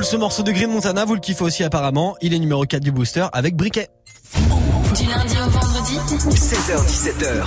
[0.00, 2.16] cool ce morceau de Green Montana, vous le kiffez aussi apparemment.
[2.22, 3.88] Il est numéro 4 du booster avec Briquet.
[5.10, 5.96] Lundi au vendredi
[6.30, 7.44] 16h17h.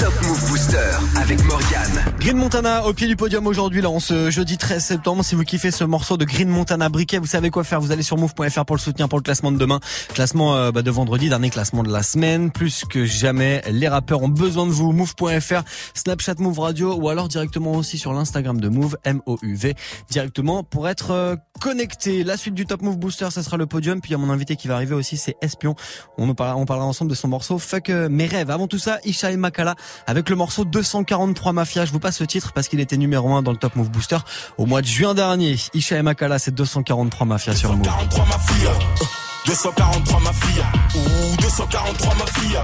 [0.00, 0.78] Top Move Booster
[1.16, 2.04] avec Morgane.
[2.20, 5.22] Green Montana au pied du podium aujourd'hui, là, en ce jeudi 13 septembre.
[5.22, 7.82] Si vous kiffez ce morceau de Green Montana Briquet, vous savez quoi faire.
[7.82, 9.80] Vous allez sur move.fr pour le soutenir pour le classement de demain.
[10.14, 12.50] Classement euh, bah, de vendredi, dernier classement de la semaine.
[12.50, 14.92] Plus que jamais, les rappeurs ont besoin de vous.
[14.92, 19.74] Move.fr, Snapchat Move Radio ou alors directement aussi sur l'Instagram de Move, M-O-U-V,
[20.08, 22.24] directement pour être euh, connecté.
[22.24, 24.00] La suite du Top Move Booster, ça sera le podium.
[24.00, 25.74] Puis il y a mon invité qui va arriver aussi, c'est Espion.
[26.16, 28.50] On, nous parlera, on parlera ensemble de son morceau Fuck euh, mes rêves.
[28.50, 29.74] Avant tout ça, Isha et Makala
[30.06, 31.84] avec le morceau 243 Mafia.
[31.84, 34.18] Je vous passe ce titre parce qu'il était numéro 1 dans le Top Move Booster
[34.56, 35.56] au mois de juin dernier.
[35.74, 37.82] Isha et Makala, c'est 243 Mafia sur Move.
[37.82, 39.04] 243 ma fille, euh,
[39.46, 40.62] 243 ma fille,
[40.94, 42.58] ouh 243 ma fille,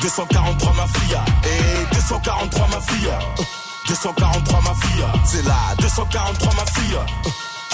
[0.00, 3.44] 243 ma fille, et 243 ma fille, euh,
[3.88, 6.64] 243 ma fille, c'est là, 243 ma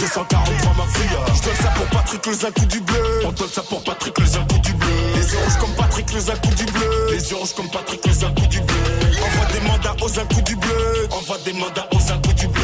[0.03, 3.03] euh, 243 ma fille, je donne ça pour Patrick les un coup du bleu.
[3.25, 4.89] On donne ça pour Patrick les un coup du bleu.
[5.15, 7.07] Les yeux rouges comme Patrick les un coup du bleu.
[7.11, 8.77] Les yeux rouges comme Patrick les un coup du bleu.
[9.23, 11.09] Envoie des mandats aux un coup du bleu.
[11.11, 12.63] Envoie des mandats aux un coup du bleu.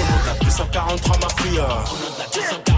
[0.00, 1.60] On a 243 ma fille.
[1.60, 2.48] On a 243 ma fille.
[2.50, 2.77] Vêtements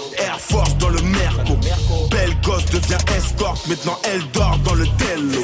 [0.37, 1.57] Force dans le Merco.
[2.09, 3.67] Belle gosse devient escorte.
[3.67, 5.41] Maintenant elle dort dans le Tello.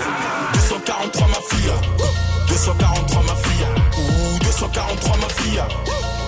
[0.54, 1.72] 243 ma fille.
[2.50, 3.68] 243 ma fille.
[3.98, 5.62] Ouh, 243 ma fille.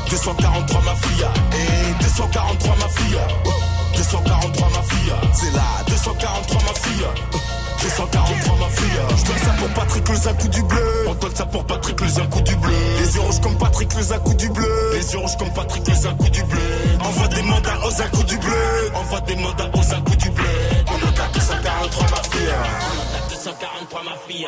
[0.10, 1.28] 243 ma fille.
[1.53, 3.20] Et 243 ma fille.
[3.95, 5.14] 243 ma fille.
[5.34, 5.64] C'est là.
[5.88, 7.39] 243 ma fille.
[7.82, 11.06] 243 ma fille Je donne ça pour Patrick un coup du bleu.
[11.08, 12.74] On donne ça pour Patrick un coup du bleu.
[13.00, 14.92] Les yeux rouges comme Patrick un coup du bleu.
[14.94, 16.60] Les yeux rouges comme Patrick un coup du bleu.
[17.02, 18.92] Envoie des mandats aux un coup du bleu.
[18.96, 20.46] Envoie des mandats aux un coup du bleu.
[20.88, 24.48] On a 243 ma fille On a 243 ma fille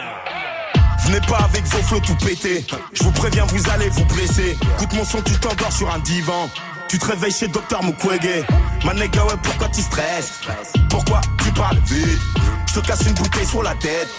[1.05, 2.65] Venez pas avec vos flots tout pétés.
[2.93, 4.57] Je vous préviens, vous allez vous blesser.
[4.75, 6.49] Écoute mon son, tu t'endors sur un divan.
[6.91, 8.43] Tu te réveilles chez Docteur Mukwege.
[8.83, 10.41] Ma nigga, ouais, pourquoi tu stresses?
[10.89, 12.19] Pourquoi tu parles vite?
[12.67, 14.09] Je te casse une bouteille sur la tête.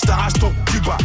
[0.00, 0.96] Je t'arrache ton cuba,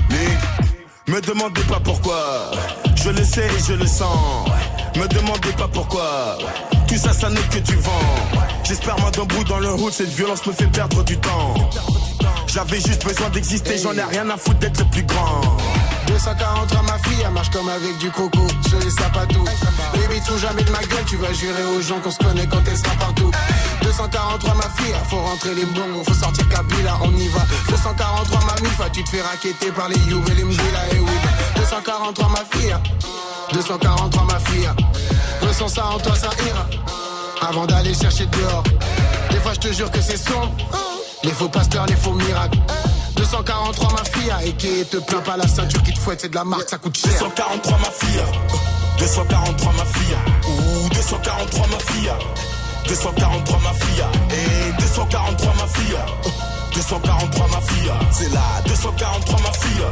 [1.06, 2.52] Me demandez pas pourquoi.
[2.96, 4.48] Je le sais et je le sens.
[4.96, 6.38] Me demandez pas pourquoi.
[6.88, 7.92] Tout ça, ça n'est que du vent.
[8.64, 11.56] J'espère moi d'un bout dans le hood, cette violence me fait perdre du temps.
[12.48, 15.42] J'avais juste besoin d'exister, j'en ai rien à foutre d'être le plus grand.
[16.08, 19.46] 243 ma fille, elle marche comme avec du coco sur les sapatos.
[19.94, 22.62] Baby, tout jamais de ma gueule, tu vas jurer aux gens qu'on se connaît quand
[22.66, 23.32] elle sera partout.
[23.84, 27.42] 243 ma fille, faut rentrer les bons, faut sortir Kabila, on y va.
[27.70, 31.12] 243 ma mifa, tu te fais raqueter par les You et les Mdila et oui.
[31.56, 32.76] 243 ma fille,
[33.54, 34.70] 243 ma fille,
[35.42, 36.66] ressens ça en toi, ça ira.
[37.48, 38.64] Avant d'aller chercher dehors,
[39.30, 40.52] des fois je te jure que c'est sombre.
[41.24, 42.60] Les faux pasteurs, les faux miracles.
[43.30, 46.36] 243 ma fille, et qui te plaint pas la ceinture qui te fouette, c'est de
[46.36, 47.12] la marque, ça coûte cher.
[47.12, 48.24] 243 ma fille,
[49.00, 50.16] 243 ma fille,
[50.48, 52.12] ouh 243 ma fille,
[52.88, 55.98] 243 ma fille, et 243 ma fille,
[56.74, 59.86] 243 ma fille, c'est là, 243 ma fille.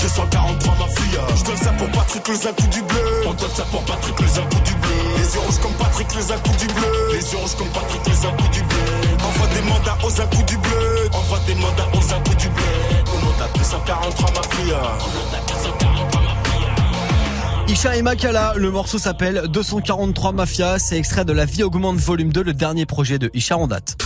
[0.00, 3.50] 243 ma fille Je donne ça pour Patrick les un coup du bleu On donne
[3.52, 6.38] ça pour Patrick les un coup du bleu Les yeux rouges comme Patrick les un
[6.38, 9.60] coup du bleu Les yeux rouges comme Patrick les un coup du bleu Envoie des
[9.62, 12.64] mandats aux coup du bleu Envoie des mandats aux coup du bleu
[13.12, 18.98] On a 243 ma fille On a 243 ma fille Isha et Makala, le morceau
[18.98, 23.30] s'appelle 243 Mafia, c'est extrait de La vie augmente volume 2, le dernier projet de
[23.34, 23.98] Isha en date.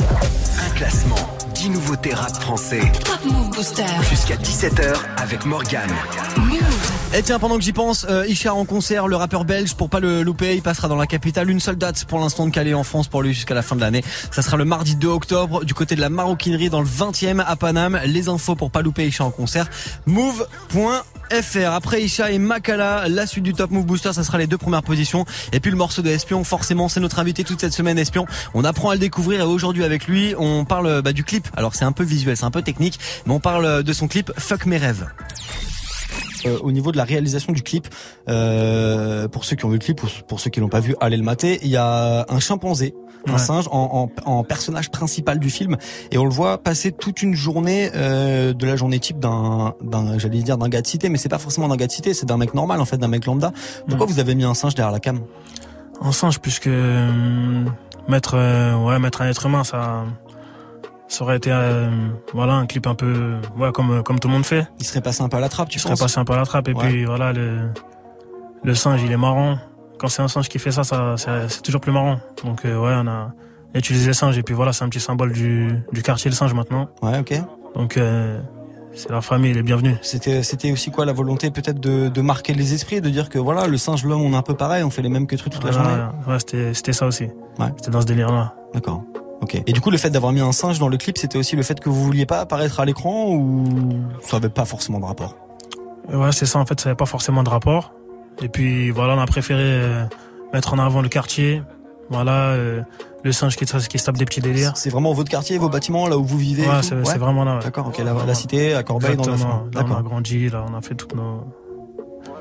[0.00, 1.14] Un classement,
[1.54, 2.82] 10 nouveautés rap français.
[3.04, 3.84] Top Move Booster.
[4.10, 5.94] Jusqu'à 17h avec Morgane.
[7.14, 9.98] Et tiens, pendant que j'y pense, euh, Isha en concert, le rappeur belge, pour pas
[9.98, 11.48] le louper, il passera dans la capitale.
[11.48, 13.80] Une seule date pour l'instant de Calais en France pour lui jusqu'à la fin de
[13.80, 14.04] l'année.
[14.30, 17.56] Ça sera le mardi 2 octobre du côté de la maroquinerie dans le 20e à
[17.56, 17.98] Paname.
[18.04, 19.70] Les infos pour pas louper Isha en concert.
[20.04, 21.72] Move.fr.
[21.72, 24.82] Après Isha et Makala, la suite du Top Move Booster, ça sera les deux premières
[24.82, 25.24] positions.
[25.52, 28.26] Et puis le morceau de Espion, forcément, c'est notre invité toute cette semaine, Espion.
[28.52, 31.48] On apprend à le découvrir et aujourd'hui avec lui, on parle bah, du clip.
[31.56, 34.30] Alors c'est un peu visuel, c'est un peu technique, mais on parle de son clip
[34.36, 35.06] Fuck mes rêves.
[36.46, 37.88] Euh, au niveau de la réalisation du clip,
[38.28, 40.94] euh, pour ceux qui ont vu le clip, pour, pour ceux qui l'ont pas vu,
[41.00, 41.58] allez le mater.
[41.62, 42.94] Il y a un chimpanzé,
[43.26, 43.38] un Ouais.
[43.38, 45.76] singe, en, en- en personnage principal du film,
[46.12, 50.18] et on le voit passer toute une journée euh, de la journée type d'un, d'un,
[50.18, 52.26] j'allais dire d'un gars de cité, mais c'est pas forcément d'un gars de cité, c'est
[52.26, 53.52] d'un mec normal en fait, d'un mec lambda.
[53.88, 55.20] Pourquoi vous avez mis un singe derrière la cam?
[56.00, 57.64] Un singe, puisque euh,
[58.08, 58.36] mettre,
[58.86, 60.04] ouais, mettre un être humain, ça,
[61.08, 61.88] ça aurait été, euh,
[62.34, 64.66] voilà, un clip un peu, ouais, comme, comme tout le monde fait.
[64.78, 66.34] Il serait passé un peu à la trappe, tu Il serait penses passé un peu
[66.34, 66.86] à la trappe, et Ouais.
[66.88, 67.70] puis voilà, le,
[68.62, 69.58] le singe, il est marrant.
[69.98, 71.16] Quand c'est un singe qui fait ça, ça,
[71.48, 72.18] c'est toujours plus marrant.
[72.44, 73.32] Donc euh, ouais, on a
[73.74, 76.54] utilisé le singe, et puis voilà, c'est un petit symbole du, du quartier, le singe
[76.54, 76.88] maintenant.
[77.02, 77.34] Ouais, ok.
[77.74, 78.40] Donc euh,
[78.94, 79.96] c'est la famille, elle est bienvenue.
[80.02, 83.38] C'était, c'était aussi quoi la volonté peut-être de, de marquer les esprits, de dire que
[83.38, 85.52] voilà, le singe, l'homme, on est un peu pareil, on fait les mêmes que trucs
[85.52, 86.04] toute la Ouais, journée.
[86.28, 87.24] ouais, c'était c'était ça aussi.
[87.58, 87.66] Ouais.
[87.76, 88.54] C'était dans ce délire-là.
[88.74, 89.02] D'accord.
[89.40, 89.62] Ok.
[89.66, 91.62] Et du coup, le fait d'avoir mis un singe dans le clip, c'était aussi le
[91.62, 93.64] fait que vous vouliez pas apparaître à l'écran ou
[94.22, 95.36] ça avait pas forcément de rapport?
[96.12, 97.92] Ouais, c'est ça, en fait, ça n'avait pas forcément de rapport.
[98.42, 100.04] Et puis voilà, on a préféré euh,
[100.52, 101.62] mettre en avant le quartier.
[102.10, 102.80] Voilà, euh,
[103.22, 104.72] le singe qui, se- qui se tape des petits délires.
[104.76, 107.56] C'est vraiment votre quartier, vos bâtiments, là où vous vivez Ouais, c'est vraiment là.
[107.56, 107.62] ouais.
[107.62, 109.32] D'accord, ok, la, la cité, à Corbeil, dans le.
[109.32, 110.02] Là, on a D'accord.
[110.02, 111.44] grandi, là, on a fait toutes nos.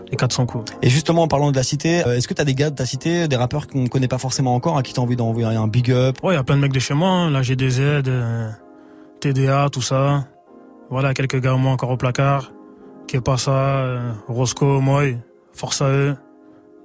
[0.10, 0.72] Les 400 coups.
[0.82, 2.86] Et justement, en parlant de la cité, euh, est-ce que t'as des gars de ta
[2.86, 5.92] cité, des rappeurs qu'on connaît pas forcément encore, à qui t'as envie d'envoyer un big
[5.92, 7.30] up Ouais, il y a plein de mecs de chez moi, hein.
[7.30, 8.50] là, GDZ, euh,
[9.20, 10.28] TDA, tout ça.
[10.90, 12.54] Voilà, quelques gars, moi, encore au placard.
[13.08, 15.18] Kepasa, euh, Roscoe, Moi,
[15.54, 16.16] force à eux.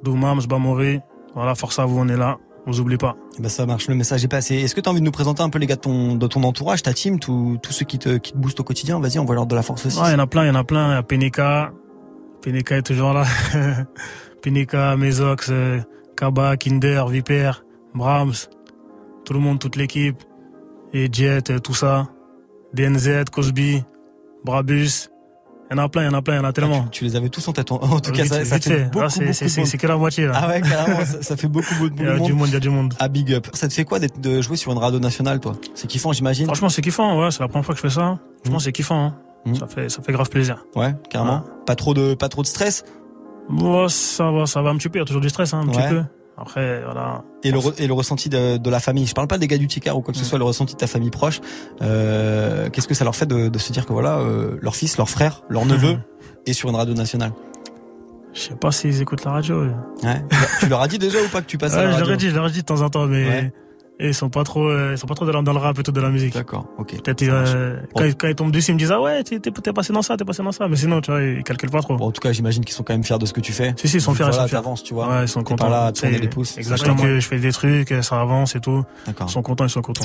[0.03, 1.01] Doumams, Bamori.
[1.35, 2.39] Voilà, force à vous, on est là.
[2.67, 3.17] On vous oublie pas.
[3.41, 4.55] Bah ça marche, le message est passé.
[4.57, 6.45] Est-ce que t'as envie de nous présenter un peu les gars de ton, de ton
[6.45, 9.01] entourage, ta team, tous ceux qui te, qui te boostent au quotidien?
[9.01, 9.99] Vas-y, on va leur de la force aussi.
[9.99, 10.93] Ouais, il y en a plein, il y en a plein.
[10.93, 11.73] Il y a Penika.
[12.43, 13.25] Penika est toujours là.
[14.43, 15.81] Penika, Mezox, euh,
[16.17, 17.53] Kaba, Kinder, Viper,
[17.95, 18.33] Brahms.
[19.25, 20.17] Tout le monde, toute l'équipe.
[20.93, 22.09] Et Jet, tout ça.
[22.75, 23.83] DNZ, Cosby,
[24.45, 25.09] Brabus.
[25.71, 26.85] Il y en a plein, il y en a plein, il y en a tellement.
[26.89, 27.73] tu les avais tous en tête.
[27.73, 28.85] En, en tout cas, Vite- ça, ça vite fait fait.
[28.87, 29.71] beaucoup, Là, c'est- monde.
[29.71, 30.33] que la moitié, là.
[30.35, 32.53] Ah ouais, carrément, ça, ça fait beaucoup, beaucoup de Il y a du monde, il
[32.53, 32.93] y a du monde.
[32.99, 33.47] Ah, big up.
[33.55, 35.55] Ça te fait quoi d'être, de jouer sur une radio nationale, toi?
[35.75, 37.31] C'est kiffant, j'imagine Franchement, c'est kiffant, ouais.
[37.31, 38.19] C'est la première fois que je fais ça.
[38.43, 39.07] Franchement, c'est kiffant.
[39.07, 39.15] hein.
[39.59, 40.65] Ça, fait, ça fait grave plaisir.
[40.77, 41.43] Ouais, carrément.
[41.67, 42.85] Pas trop de, pas trop de stress?
[43.49, 44.99] Bon, ça va, ça va un petit peu.
[44.99, 45.75] Il y a toujours du stress, hein, un Ouais.
[45.83, 46.03] petit peu.
[46.39, 47.23] Après, voilà.
[47.43, 49.05] Et le, re- et le ressenti de, de la famille?
[49.07, 50.79] Je parle pas des gars du Ticard ou quoi que ce soit, le ressenti de
[50.79, 51.41] ta famille proche.
[51.83, 54.97] Euh, qu'est-ce que ça leur fait de, de se dire que voilà, euh, leur fils,
[54.97, 55.99] leur frère, leur neveu
[56.47, 57.33] est sur une radio nationale?
[58.33, 59.63] Je sais pas s'ils écoutent la radio.
[60.03, 60.25] Ouais.
[60.61, 62.07] Tu leur as dit déjà ou pas que tu passes à Ouais, la je radio
[62.07, 63.53] leur ai dit, je leur ai dit de temps en temps, mais Ouais.
[64.03, 65.83] Et ils sont pas trop, euh, ils sont pas trop dans le- dans le rap
[65.83, 66.35] tout de la musique.
[66.35, 67.01] D'accord, ok.
[67.03, 69.41] Peut-être euh, quand, ils- quand ils tombent dessus, ils me disent ah ouais, t'es
[69.73, 71.97] passé dans ça, t'es passé dans ça, mais sinon tu vois, ils calculent pas trop.
[71.97, 73.75] Bon, en tout cas, j'imagine qu'ils sont quand même fiers de ce que tu fais.
[73.79, 74.83] Si si, ils sont fiers, ils sont fiers.
[74.85, 75.09] tu vois.
[75.09, 75.65] Ouais, ils sont contents.
[75.65, 76.59] pas là à tourner les pouces.
[76.59, 76.97] Exactement.
[76.97, 78.83] Que je fais des trucs, ça avance et tout.
[79.07, 79.27] D'accord.
[79.29, 80.05] Ils sont contents, ils sont contents.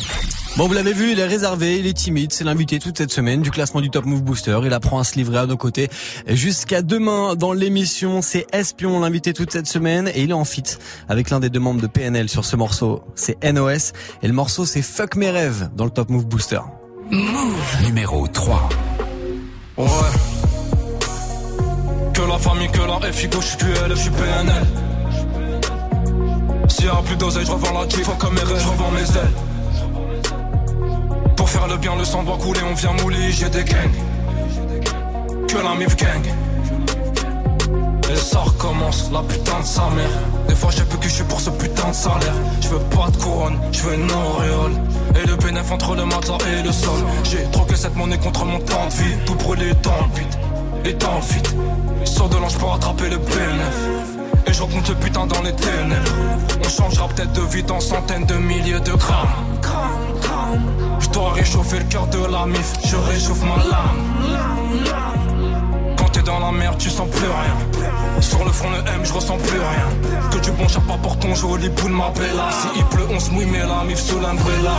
[0.57, 3.41] Bon, vous l'avez vu, il est réservé, il est timide, c'est l'invité toute cette semaine
[3.41, 4.57] du classement du Top Move Booster.
[4.63, 5.89] Il apprend à se livrer à nos côtés.
[6.27, 10.63] Jusqu'à demain dans l'émission, c'est Espion, l'invité toute cette semaine, et il est en fit
[11.09, 13.01] avec l'un des deux membres de PNL sur ce morceau.
[13.15, 13.86] C'est NOS,
[14.21, 16.59] et le morceau c'est Fuck mes rêves dans le Top Move Booster.
[17.83, 18.69] Numéro 3.
[19.77, 19.85] Ouais.
[22.13, 24.65] Que la famille, que la FIGO, je suis QL, je suis PNL.
[26.67, 29.01] S'il y a plus d'oseille, je revends la kiff, comme mes rêves, je revends mes
[29.01, 29.33] ailes.
[31.35, 33.91] Pour faire le bien, le sang doit couler, on vient mouler, j'ai des gangs.
[35.47, 36.23] Que la MIF gang.
[38.18, 40.09] Et ça recommence, la putain de sa mère.
[40.47, 42.34] Des fois, j'ai plus que je suis pour ce putain de salaire.
[42.61, 44.72] Je veux pas de couronne, je veux une auréole.
[45.22, 46.99] Et le bénéf entre le matelas et le sol.
[47.24, 49.15] J'ai troqué cette monnaie contre mon temps de vie.
[49.26, 50.39] Tout brûlé dans le beat
[50.86, 51.43] et dans le fit.
[52.05, 53.78] Sors de l'ange pour attraper le bénéf.
[54.47, 56.11] Et je rencontre le putain dans les ténèbres.
[56.65, 59.28] On changera peut-être de vie dans centaines de milliers de grammes.
[60.99, 65.26] Je dois réchauffer le cœur de la mif, je réchauffe ma lame.
[66.28, 68.21] Dans la merde, tu sens plus rien.
[68.21, 70.30] Sur le front, le M, je ressens plus rien.
[70.30, 72.49] Que du bon pas pour ton joli boule, ma bella.
[72.51, 74.75] Si il pleut, on se mouille, mais la mif sous l'umbrella.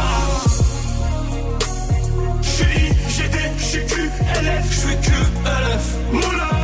[2.42, 5.84] J'suis GD, j'suis QLF, j'suis QLF.
[6.12, 6.57] Moula, gala, moula,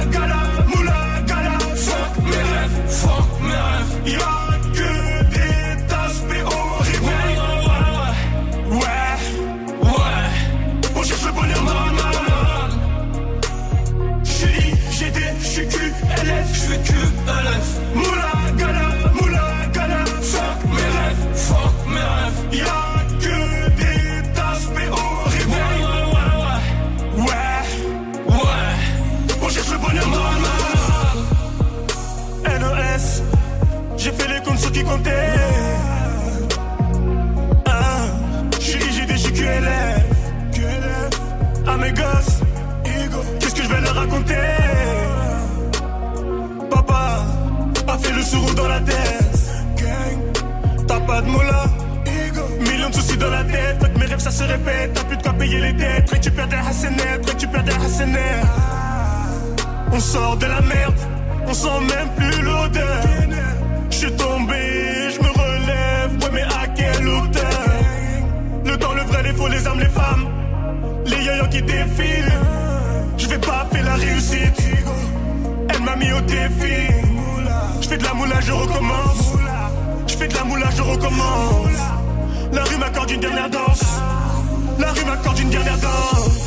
[54.94, 56.10] T'as plus de quoi payer les dettes.
[56.10, 58.42] Récupère des Hassanet, récupère des Hassanet.
[59.92, 60.98] On sort de la merde,
[61.46, 63.02] on sent même plus l'odeur.
[63.90, 67.42] Je suis tombé, je me relève, ouais mais à quelle hauteur?
[68.64, 70.28] Le temps, le vrai, les faux, les âmes, les femmes.
[71.06, 72.40] Les yo qui défilent.
[73.16, 74.62] Je vais pas faire la réussite.
[75.68, 76.92] Elle m'a mis au défi.
[77.80, 79.32] Je fais de la moula, je recommence.
[80.06, 81.80] Je fais de la moula, je recommence.
[82.52, 83.84] La rue m'accorde une dernière danse
[84.78, 86.44] La rue m'accorde une dernière danse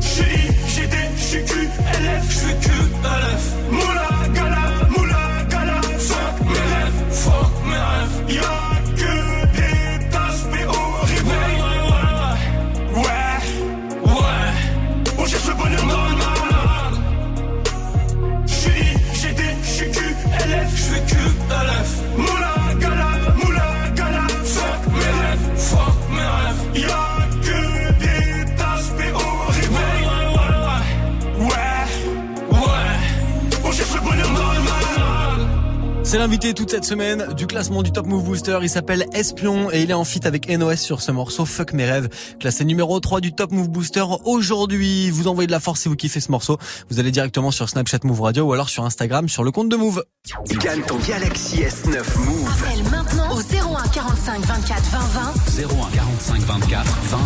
[0.00, 1.68] suis I, G, D, suis Q,
[2.02, 2.70] LF, je suis Q,
[3.02, 8.65] LF Moula, gala, moula, gala Fuck mes rêves, fuck mes rêves Y'a
[36.36, 38.58] l'invité toute cette semaine du classement du Top Move Booster.
[38.60, 41.86] Il s'appelle Espion et il est en feat avec NOS sur ce morceau Fuck mes
[41.86, 42.10] rêves.
[42.38, 45.08] Classé numéro 3 du Top Move Booster aujourd'hui.
[45.08, 46.58] Vous envoyez de la force si vous kiffez ce morceau.
[46.90, 49.76] Vous allez directement sur Snapchat Move Radio ou alors sur Instagram sur le compte de
[49.76, 50.04] Move.
[50.60, 52.52] Gagne ton Galaxy S9 Move.
[52.62, 55.64] Appelle maintenant au 01 45 24 20 20.
[55.64, 57.18] 01 45 24 20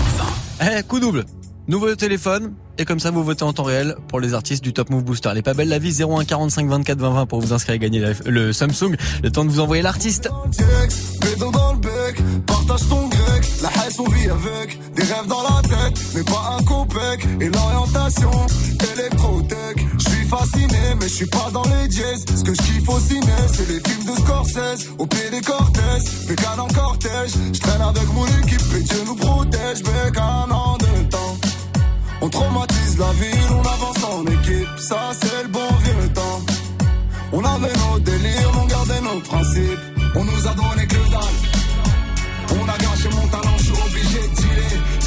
[0.60, 0.78] 20.
[0.78, 1.24] Eh, coup double.
[1.70, 4.90] Nouveau téléphone, et comme ça vous votez en temps réel pour les artistes du Top
[4.90, 5.30] Move Booster.
[5.36, 8.02] Est pas belle la vie, 01 45 24 20 20 pour vous inscrire et gagner
[8.26, 8.96] le Samsung.
[9.22, 10.28] Le temps de vous envoyer l'artiste.
[11.22, 11.80] Les les.
[32.22, 36.40] On traumatise la ville, on avance en équipe, ça c'est le bon vieux temps.
[37.32, 39.78] On avait nos délires, on gardait nos principes.
[40.16, 41.38] On nous a donné que dalle.
[42.60, 44.99] On a gâché mon talent, je suis obligé de dealer.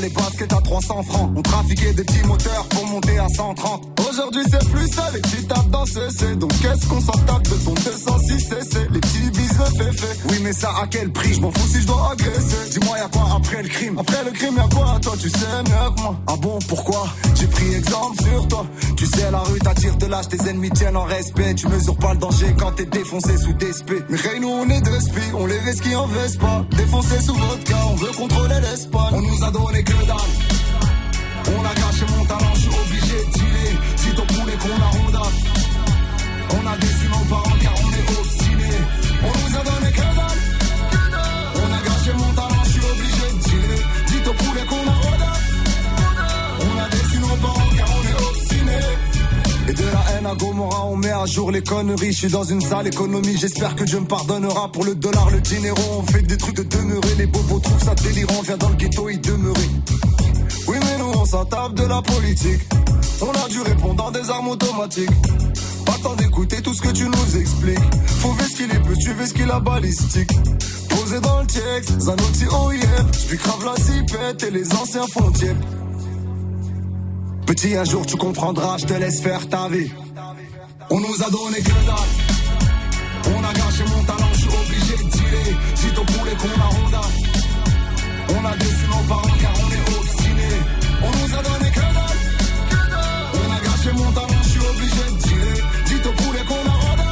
[0.00, 1.32] Les baskets à 300 francs.
[1.36, 4.00] On trafiquait des petits moteurs pour monter à 130.
[4.08, 6.36] Aujourd'hui c'est plus ça, les petits tapent dans CC.
[6.36, 10.18] Donc qu'est-ce qu'on s'en tape de ton 206 CC Les petits le fait fait.
[10.30, 11.34] Oui mais ça à quel prix?
[11.34, 12.70] Je m'en fous si je dois agresser.
[12.70, 13.98] Dis-moi y'a quoi après le crime?
[13.98, 15.12] Après le crime y'a quoi Toi?
[15.20, 16.16] Tu sais mieux que moi.
[16.26, 17.06] Ah bon pourquoi?
[17.34, 18.66] J'ai pris exemple sur toi.
[18.96, 21.54] Tu sais la rue t'attire de l'âge, tes ennemis tiennent en respect.
[21.54, 24.02] Tu mesures pas le danger quand t'es défoncé sous des spé.
[24.08, 26.64] Mais hey, nous on est spies, on les risque qui en veste pas.
[26.76, 29.12] Défoncé sous votre cas, on veut contrôler l'Espagne.
[29.12, 33.78] On nous a donné On a gâché mon talent, je suis obligé de dealer.
[33.96, 35.22] Si ton poulet qu'on a ronda.
[36.50, 37.03] On a déçu
[50.34, 52.12] Gomorra, on met à jour les conneries.
[52.12, 54.70] Je suis dans une sale économie, j'espère que Dieu me pardonnera.
[54.72, 57.14] Pour le dollar, le dinero, on fait des trucs de demeurer.
[57.18, 59.70] Les bobos trouvent ça délirant, viens dans le ghetto y demeurer.
[60.68, 62.60] Oui, mais nous, on s'en de la politique.
[63.20, 65.10] On a dû répondre dans des armes automatiques.
[65.84, 67.94] Pas temps d'écouter tout ce que tu nous expliques.
[68.20, 70.30] Faut ver ce qu'il est peu, tu veux ce qu'il a balistique.
[70.88, 73.06] Posé dans le texte, Zanotti, yeah.
[73.12, 75.32] J'puis grave la cipette et les anciens font.
[77.46, 79.90] Petit, un jour tu comprendras, je te laisse faire ta vie.
[80.90, 82.12] On nous a donné que dalle.
[83.34, 85.56] On a gâché mon talent, je suis obligé de dealer.
[85.74, 87.00] Si ton poulet qu'on a ronda.
[88.36, 90.58] On a déçu nos parents car on est obstinés.
[91.02, 92.20] On nous a donné que dalle.
[93.34, 95.62] On a gâché mon talent, je suis obligé de dealer.
[95.86, 97.10] Dis au poulet qu'on a ronda.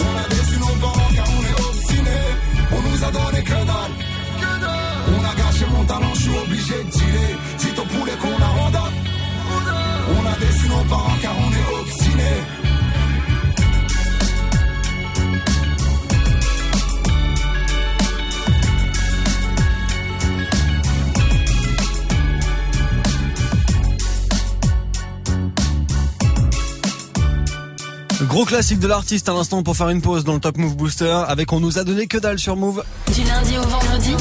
[0.00, 2.28] On a déçu nos parents car on est obstinés.
[2.72, 3.94] On nous a donné que dalle.
[5.16, 7.38] On a gâché mon talent, je suis obligé de dealer.
[7.58, 9.13] Dis au poulet qu'on a ronda.
[10.34, 12.22] On a déçu nos parents car on est obstinés.
[28.28, 31.22] Gros classique de l'artiste à l'instant pour faire une pause dans le Top Move Booster
[31.28, 32.82] avec On nous a donné que dalle sur Move.
[33.12, 34.16] Du lundi au vendredi.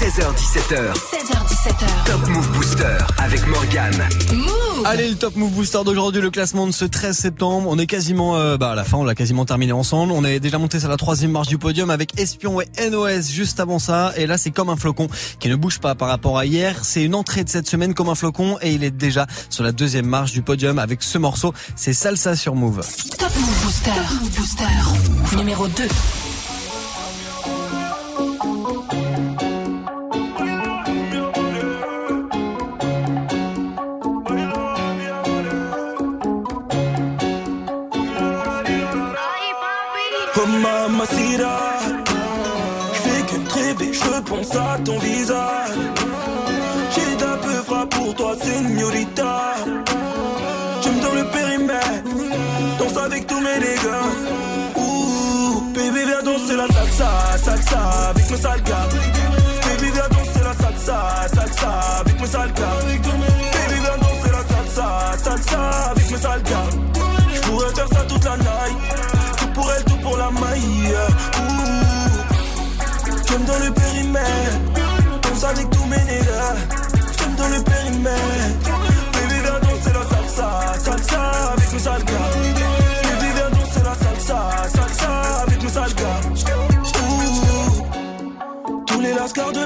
[0.00, 0.92] 16h17h.
[0.94, 2.04] 16h17h.
[2.06, 4.08] Top Move Booster avec Morgane.
[4.32, 7.68] Move Allez, le Top Move Booster d'aujourd'hui, le classement de ce 13 septembre.
[7.68, 10.12] On est quasiment euh, bah, à la fin, on l'a quasiment terminé ensemble.
[10.12, 13.60] On est déjà monté sur la troisième marche du podium avec Espion et NOS juste
[13.60, 14.12] avant ça.
[14.16, 15.08] Et là, c'est comme un flocon
[15.38, 16.84] qui ne bouge pas par rapport à hier.
[16.84, 19.72] C'est une entrée de cette semaine comme un flocon et il est déjà sur la
[19.72, 21.52] deuxième marche du podium avec ce morceau.
[21.76, 22.80] C'est Salsa sur Move.
[23.18, 25.84] Top Move Booster, Top Move Booster, numéro 2.
[56.66, 57.78] La salsa, salsa
[58.10, 58.88] avec mes sales gars.
[59.64, 62.61] Baby, viens danser la salsa, salsa avec mes sales gars.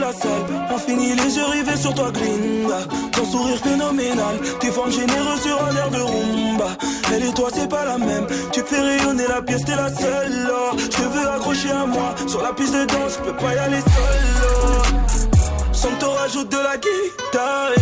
[0.07, 2.81] La salle ont fini les yeux rivés sur toi, gringa.
[3.13, 6.69] Ton sourire phénoménal, tes formes généreuses sur un air de rumba.
[7.13, 8.27] Elle et toi, c'est pas la même.
[8.53, 10.51] Tu fais rayonner la pièce, t'es la seule.
[10.51, 10.77] Oh.
[10.77, 12.15] Je veux accrocher à moi.
[12.27, 15.73] Sur la piste de danse, je peux pas y aller seul.
[15.73, 17.73] Sans te rajoute de la guitare.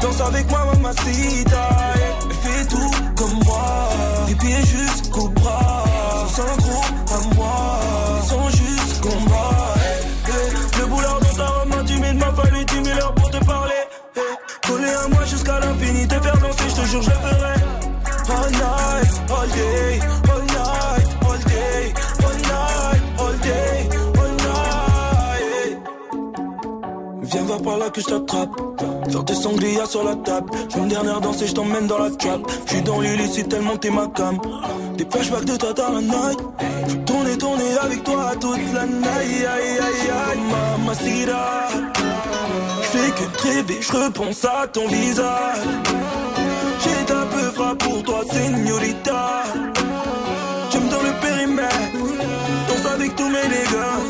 [0.00, 1.68] Danse avec moi, mamacita.
[1.96, 2.14] Yeah.
[2.42, 3.88] Fais tout comme moi.
[4.26, 5.84] Des pieds jusqu'au bras.
[6.28, 7.83] Sans à moi.
[16.94, 17.54] Danser, je ferai.
[18.28, 20.00] All night, all day,
[20.32, 21.92] all night, all day,
[22.24, 23.88] all night, all day,
[24.18, 25.78] all night.
[27.22, 28.50] Viens voir par là que je t'attrape.
[29.10, 30.50] Faire des sangliers sur la table.
[30.70, 32.40] Je une dernière danse et je t'emmène dans la trap.
[32.66, 34.38] Je suis dans l'illicite tellement t'es ma cam.
[34.96, 36.38] Des flashbacks de toi dans la night.
[36.88, 39.06] Je tourner, tourner avec toi toute la night.
[39.18, 39.78] Aïe, aïe,
[40.10, 41.68] aïe, mamacita
[42.94, 45.58] fais que rêver, je repense à ton visage.
[46.84, 49.42] J'ai un peu froid pour toi, señorita.
[50.70, 51.76] J'aime dans le périmètre,
[52.68, 54.00] danse avec tous mes dégâts.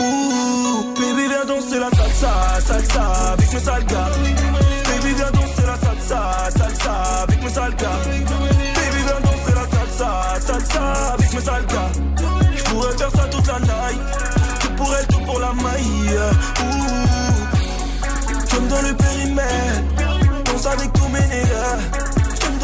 [0.00, 2.32] Ouh, baby, viens danser la salsa,
[2.66, 3.84] salsa avec mes sales.
[3.84, 6.20] Baby, viens danser la salsa,
[6.58, 6.92] salsa
[7.22, 7.76] avec mes sales.
[7.76, 11.92] Baby, viens danser la salsa, salsa avec mes sales gars.
[12.56, 14.00] J'pourrais faire ça toute la night,
[14.60, 16.18] tout pour tout pour la maille.
[16.62, 16.88] Ouh
[18.68, 19.82] dans le périmètre.
[20.44, 22.07] Danse avec tous mes nègres.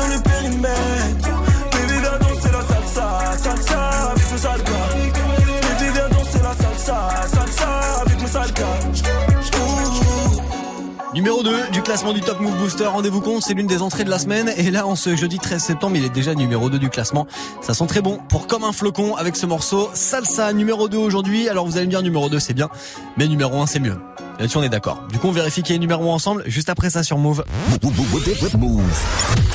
[0.05, 1.31] Dans le périmètre.
[1.73, 3.37] Baby, viens danser la salsa.
[3.39, 3.81] Salsa
[4.11, 6.97] avec mes sales Baby, viens danser la salsa.
[7.27, 8.53] Salsa avec mes sales
[11.15, 12.87] Numéro 2 du classement du Top Move Booster.
[12.87, 14.53] Rendez-vous compte, c'est l'une des entrées de la semaine.
[14.57, 17.29] Et là, en ce jeudi 13 septembre, il est déjà numéro 2 du classement.
[17.61, 19.91] Ça sent très bon pour Comme un flocon avec ce morceau.
[19.95, 21.49] Salsa, numéro 2 aujourd'hui.
[21.49, 22.69] Alors vous allez me dire numéro 2 c'est bien,
[23.17, 23.97] mais numéro 1 c'est mieux.
[24.41, 25.05] Là-dessus, on est d'accord.
[25.13, 27.45] Du coup, on vérifie qu'il y ait numéro 1 ensemble, juste après ça sur Move.
[28.59, 28.83] Move.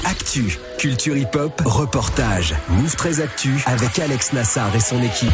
[0.06, 2.56] Actu, culture hip-hop, reportage.
[2.70, 5.34] Move très Actu avec Alex Nassar et son équipe.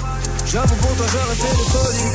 [0.51, 2.11] J'avoue pour toi j'aurais fait des folies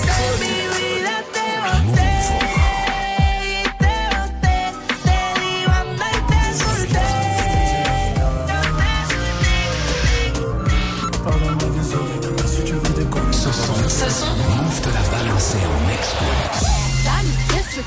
[13.33, 13.75] Ce ce son,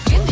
[0.07, 0.28] l'a.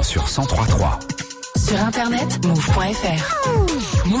[0.00, 0.98] Sur 1033.
[1.56, 3.48] Sur internet, move.fr.
[4.06, 4.20] Move.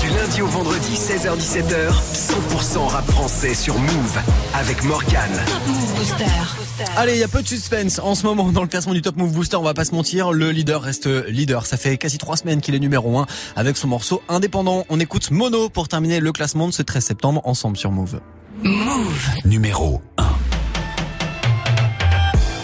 [0.00, 4.18] Du lundi au vendredi, 16h-17h, 100% rap français sur Move
[4.54, 5.40] avec Morgane.
[5.66, 6.24] Move Booster.
[6.96, 9.16] Allez, il y a peu de suspense en ce moment dans le classement du Top
[9.16, 11.64] Move Booster, on va pas se mentir, le leader reste leader.
[11.64, 13.26] Ça fait quasi trois semaines qu'il est numéro 1
[13.56, 14.84] avec son morceau indépendant.
[14.88, 18.20] On écoute Mono pour terminer le classement de ce 13 septembre ensemble sur Move.
[18.62, 19.28] Move.
[19.44, 20.24] Numéro 1.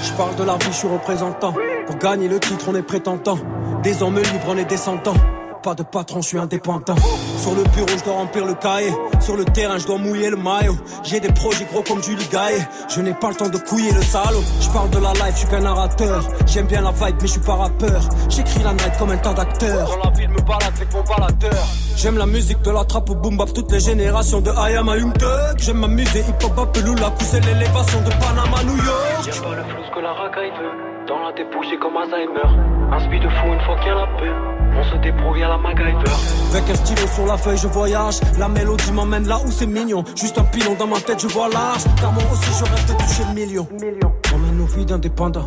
[0.02, 1.54] Je parle de la vie, je suis représentant.
[1.86, 3.38] Pour gagner le titre, on est prétentant.
[3.82, 5.14] Des hommes libres, on est descendants.
[5.62, 6.96] Pas de patron, je suis indépendant.
[7.38, 8.92] Sur le bureau, je dois remplir le cahier.
[9.20, 10.76] Sur le terrain, je dois mouiller le maillot.
[11.02, 12.66] J'ai des projets gros comme Julie Gaillet.
[12.88, 14.42] Je n'ai pas le temps de couiller le salaud.
[14.60, 16.24] Je parle de la life, je suis qu'un narrateur.
[16.46, 18.00] J'aime bien la vibe, mais je suis pas rappeur.
[18.28, 19.88] J'écris la night comme un tas d'acteurs.
[19.88, 21.66] Dans la ville, me balade avec mon baladeur.
[21.96, 24.88] J'aime la musique de la trappe au boom bap, toutes les générations de I am
[24.88, 25.58] a Young Thug.
[25.58, 29.26] J'aime m'amuser, hip hop, Apelula, pousser l'élévation de Panama, New York.
[29.26, 30.95] Y'a pas le flou que la racaille veut.
[31.06, 32.50] Dans la dépouille, j'ai comme Alzheimer.
[32.90, 34.32] Un speed de fou une fois qu'il y a la paix.
[34.78, 36.10] On se débrouille à la MacGyver.
[36.52, 38.16] Avec un stylo sur la feuille, je voyage.
[38.38, 40.02] La mélodie m'emmène là où c'est mignon.
[40.16, 41.84] Juste un pilon dans ma tête, je vois large.
[42.00, 43.68] Car moi aussi, je rêve de toucher le million.
[44.34, 45.46] On mène nos vies d'indépendants.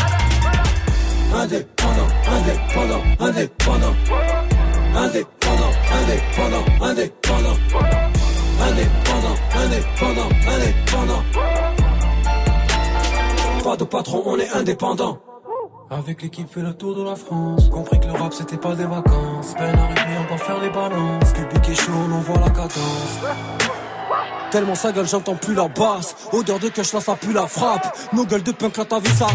[1.33, 3.95] Indépendant, indépendant, indépendant.
[4.93, 7.57] Indépendant, indépendant, indépendant.
[8.61, 11.23] Indépendant, indépendant.
[13.63, 15.19] Pas de patron, on est indépendant.
[15.89, 18.85] Avec l'équipe fait le tour de la France Compris que le rap c'était pas des
[18.85, 23.19] vacances Peine arrivée on va faire les balances Cubic est chaud on envoie la cadence
[24.51, 27.93] Tellement sa gueule j'entends plus la basse Odeur de cash là ça pue la frappe
[28.13, 29.27] Nos gueules de punk là ta vie ça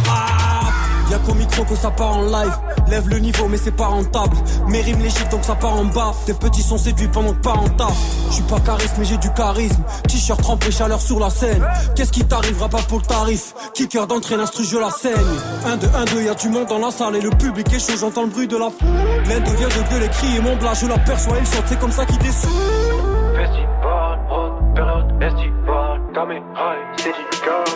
[1.10, 2.58] Y'a qu'au micro que ça part en live.
[2.88, 4.36] Lève le niveau mais c'est pas rentable.
[4.68, 7.40] Mes rimes les chiffres donc ça part en baffe Tes petits sont séduits pendant que
[7.40, 7.96] pas en taf.
[8.30, 9.82] J'suis pas charisme mais j'ai du charisme.
[10.08, 11.64] T-shirt trempé chaleur sur la scène.
[11.94, 13.54] Qu'est-ce qui t'arrivera pas pour le tarif?
[13.74, 15.14] Kicker d'entrée l'instru je la saigne.
[15.64, 17.16] 1 2 1 2 y'a du monde dans la salle.
[17.16, 18.88] Et le public est chaud j'entends le bruit de la foule.
[19.28, 22.18] L'un vient de gueuler crier mon blas Je l'aperçois il saute c'est comme ça qu'il
[22.18, 22.50] descend.
[23.36, 25.06] Festival, rock, période
[26.98, 27.75] c'est du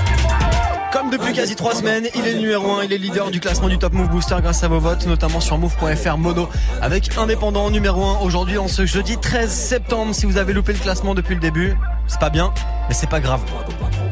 [0.91, 3.77] Comme depuis quasi trois semaines, il est numéro 1, il est leader du classement du
[3.77, 6.49] Top Move Booster grâce à vos votes, notamment sur move.fr Mono,
[6.81, 10.13] avec Indépendant numéro 1 aujourd'hui en ce jeudi 13 septembre.
[10.13, 11.77] Si vous avez loupé le classement depuis le début,
[12.07, 12.53] c'est pas bien,
[12.89, 13.41] mais c'est pas grave.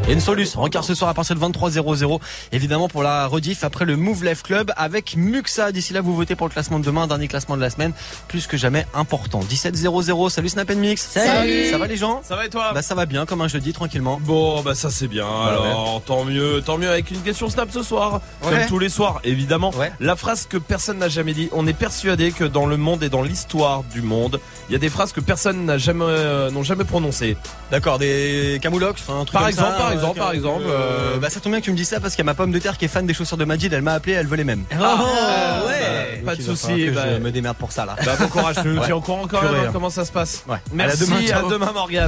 [0.10, 0.62] Il y a une solution.
[0.62, 2.20] Rencard ce soir à partir de 23h00.
[2.51, 5.72] Évidemment pour la rediff après le Move Life Club avec Muxa.
[5.72, 7.93] D'ici là, vous votez pour le classement de demain, dernier classement de la semaine,
[8.28, 9.41] plus que jamais important.
[9.41, 10.32] 17h00.
[10.32, 11.07] Salut Snap Mix.
[11.12, 11.70] Salut.
[11.70, 12.22] Ça va les gens?
[12.24, 12.72] Ça va et toi?
[12.74, 14.20] Bah ça va bien, comme un jeudi tranquillement.
[14.24, 15.28] Bon, bah ça c'est bien.
[15.28, 18.20] Alors, tant mieux, tant mieux avec une question Snap ce soir.
[18.41, 18.49] Ouais.
[18.49, 19.70] Comme tous les soirs, évidemment.
[19.76, 19.91] Ouais.
[19.99, 21.49] La phrase que personne n'a jamais dit.
[21.51, 24.39] On est persuadé que dans le monde et dans l'histoire du monde,
[24.70, 27.38] il y a des phrases que personne n'a jamais, euh, n'ont jamais prononcées.
[27.70, 31.30] D'accord, des camoulox, un truc Par comme exemple, ça, par exemple, par exemple, euh, bah
[31.30, 32.60] ça tombe bien que tu me dis ça parce qu'il y a ma pomme de
[32.60, 34.64] terre qui est fan des chaussures de Majid, elle m'a appelé, elle veut les mêmes.
[34.80, 36.22] Ah, ouais.
[36.26, 37.95] pas de Donc, il va souci, falloir que bah- je me démerde pour ça là.
[38.06, 38.82] Bah bon courage, je te Ouais.
[38.86, 39.72] tiens au courant quand Purée, même hein, hein.
[39.74, 40.43] comment ça se passe.
[40.47, 40.58] Ouais.
[40.74, 42.08] Merci, demain, à demain Morgane.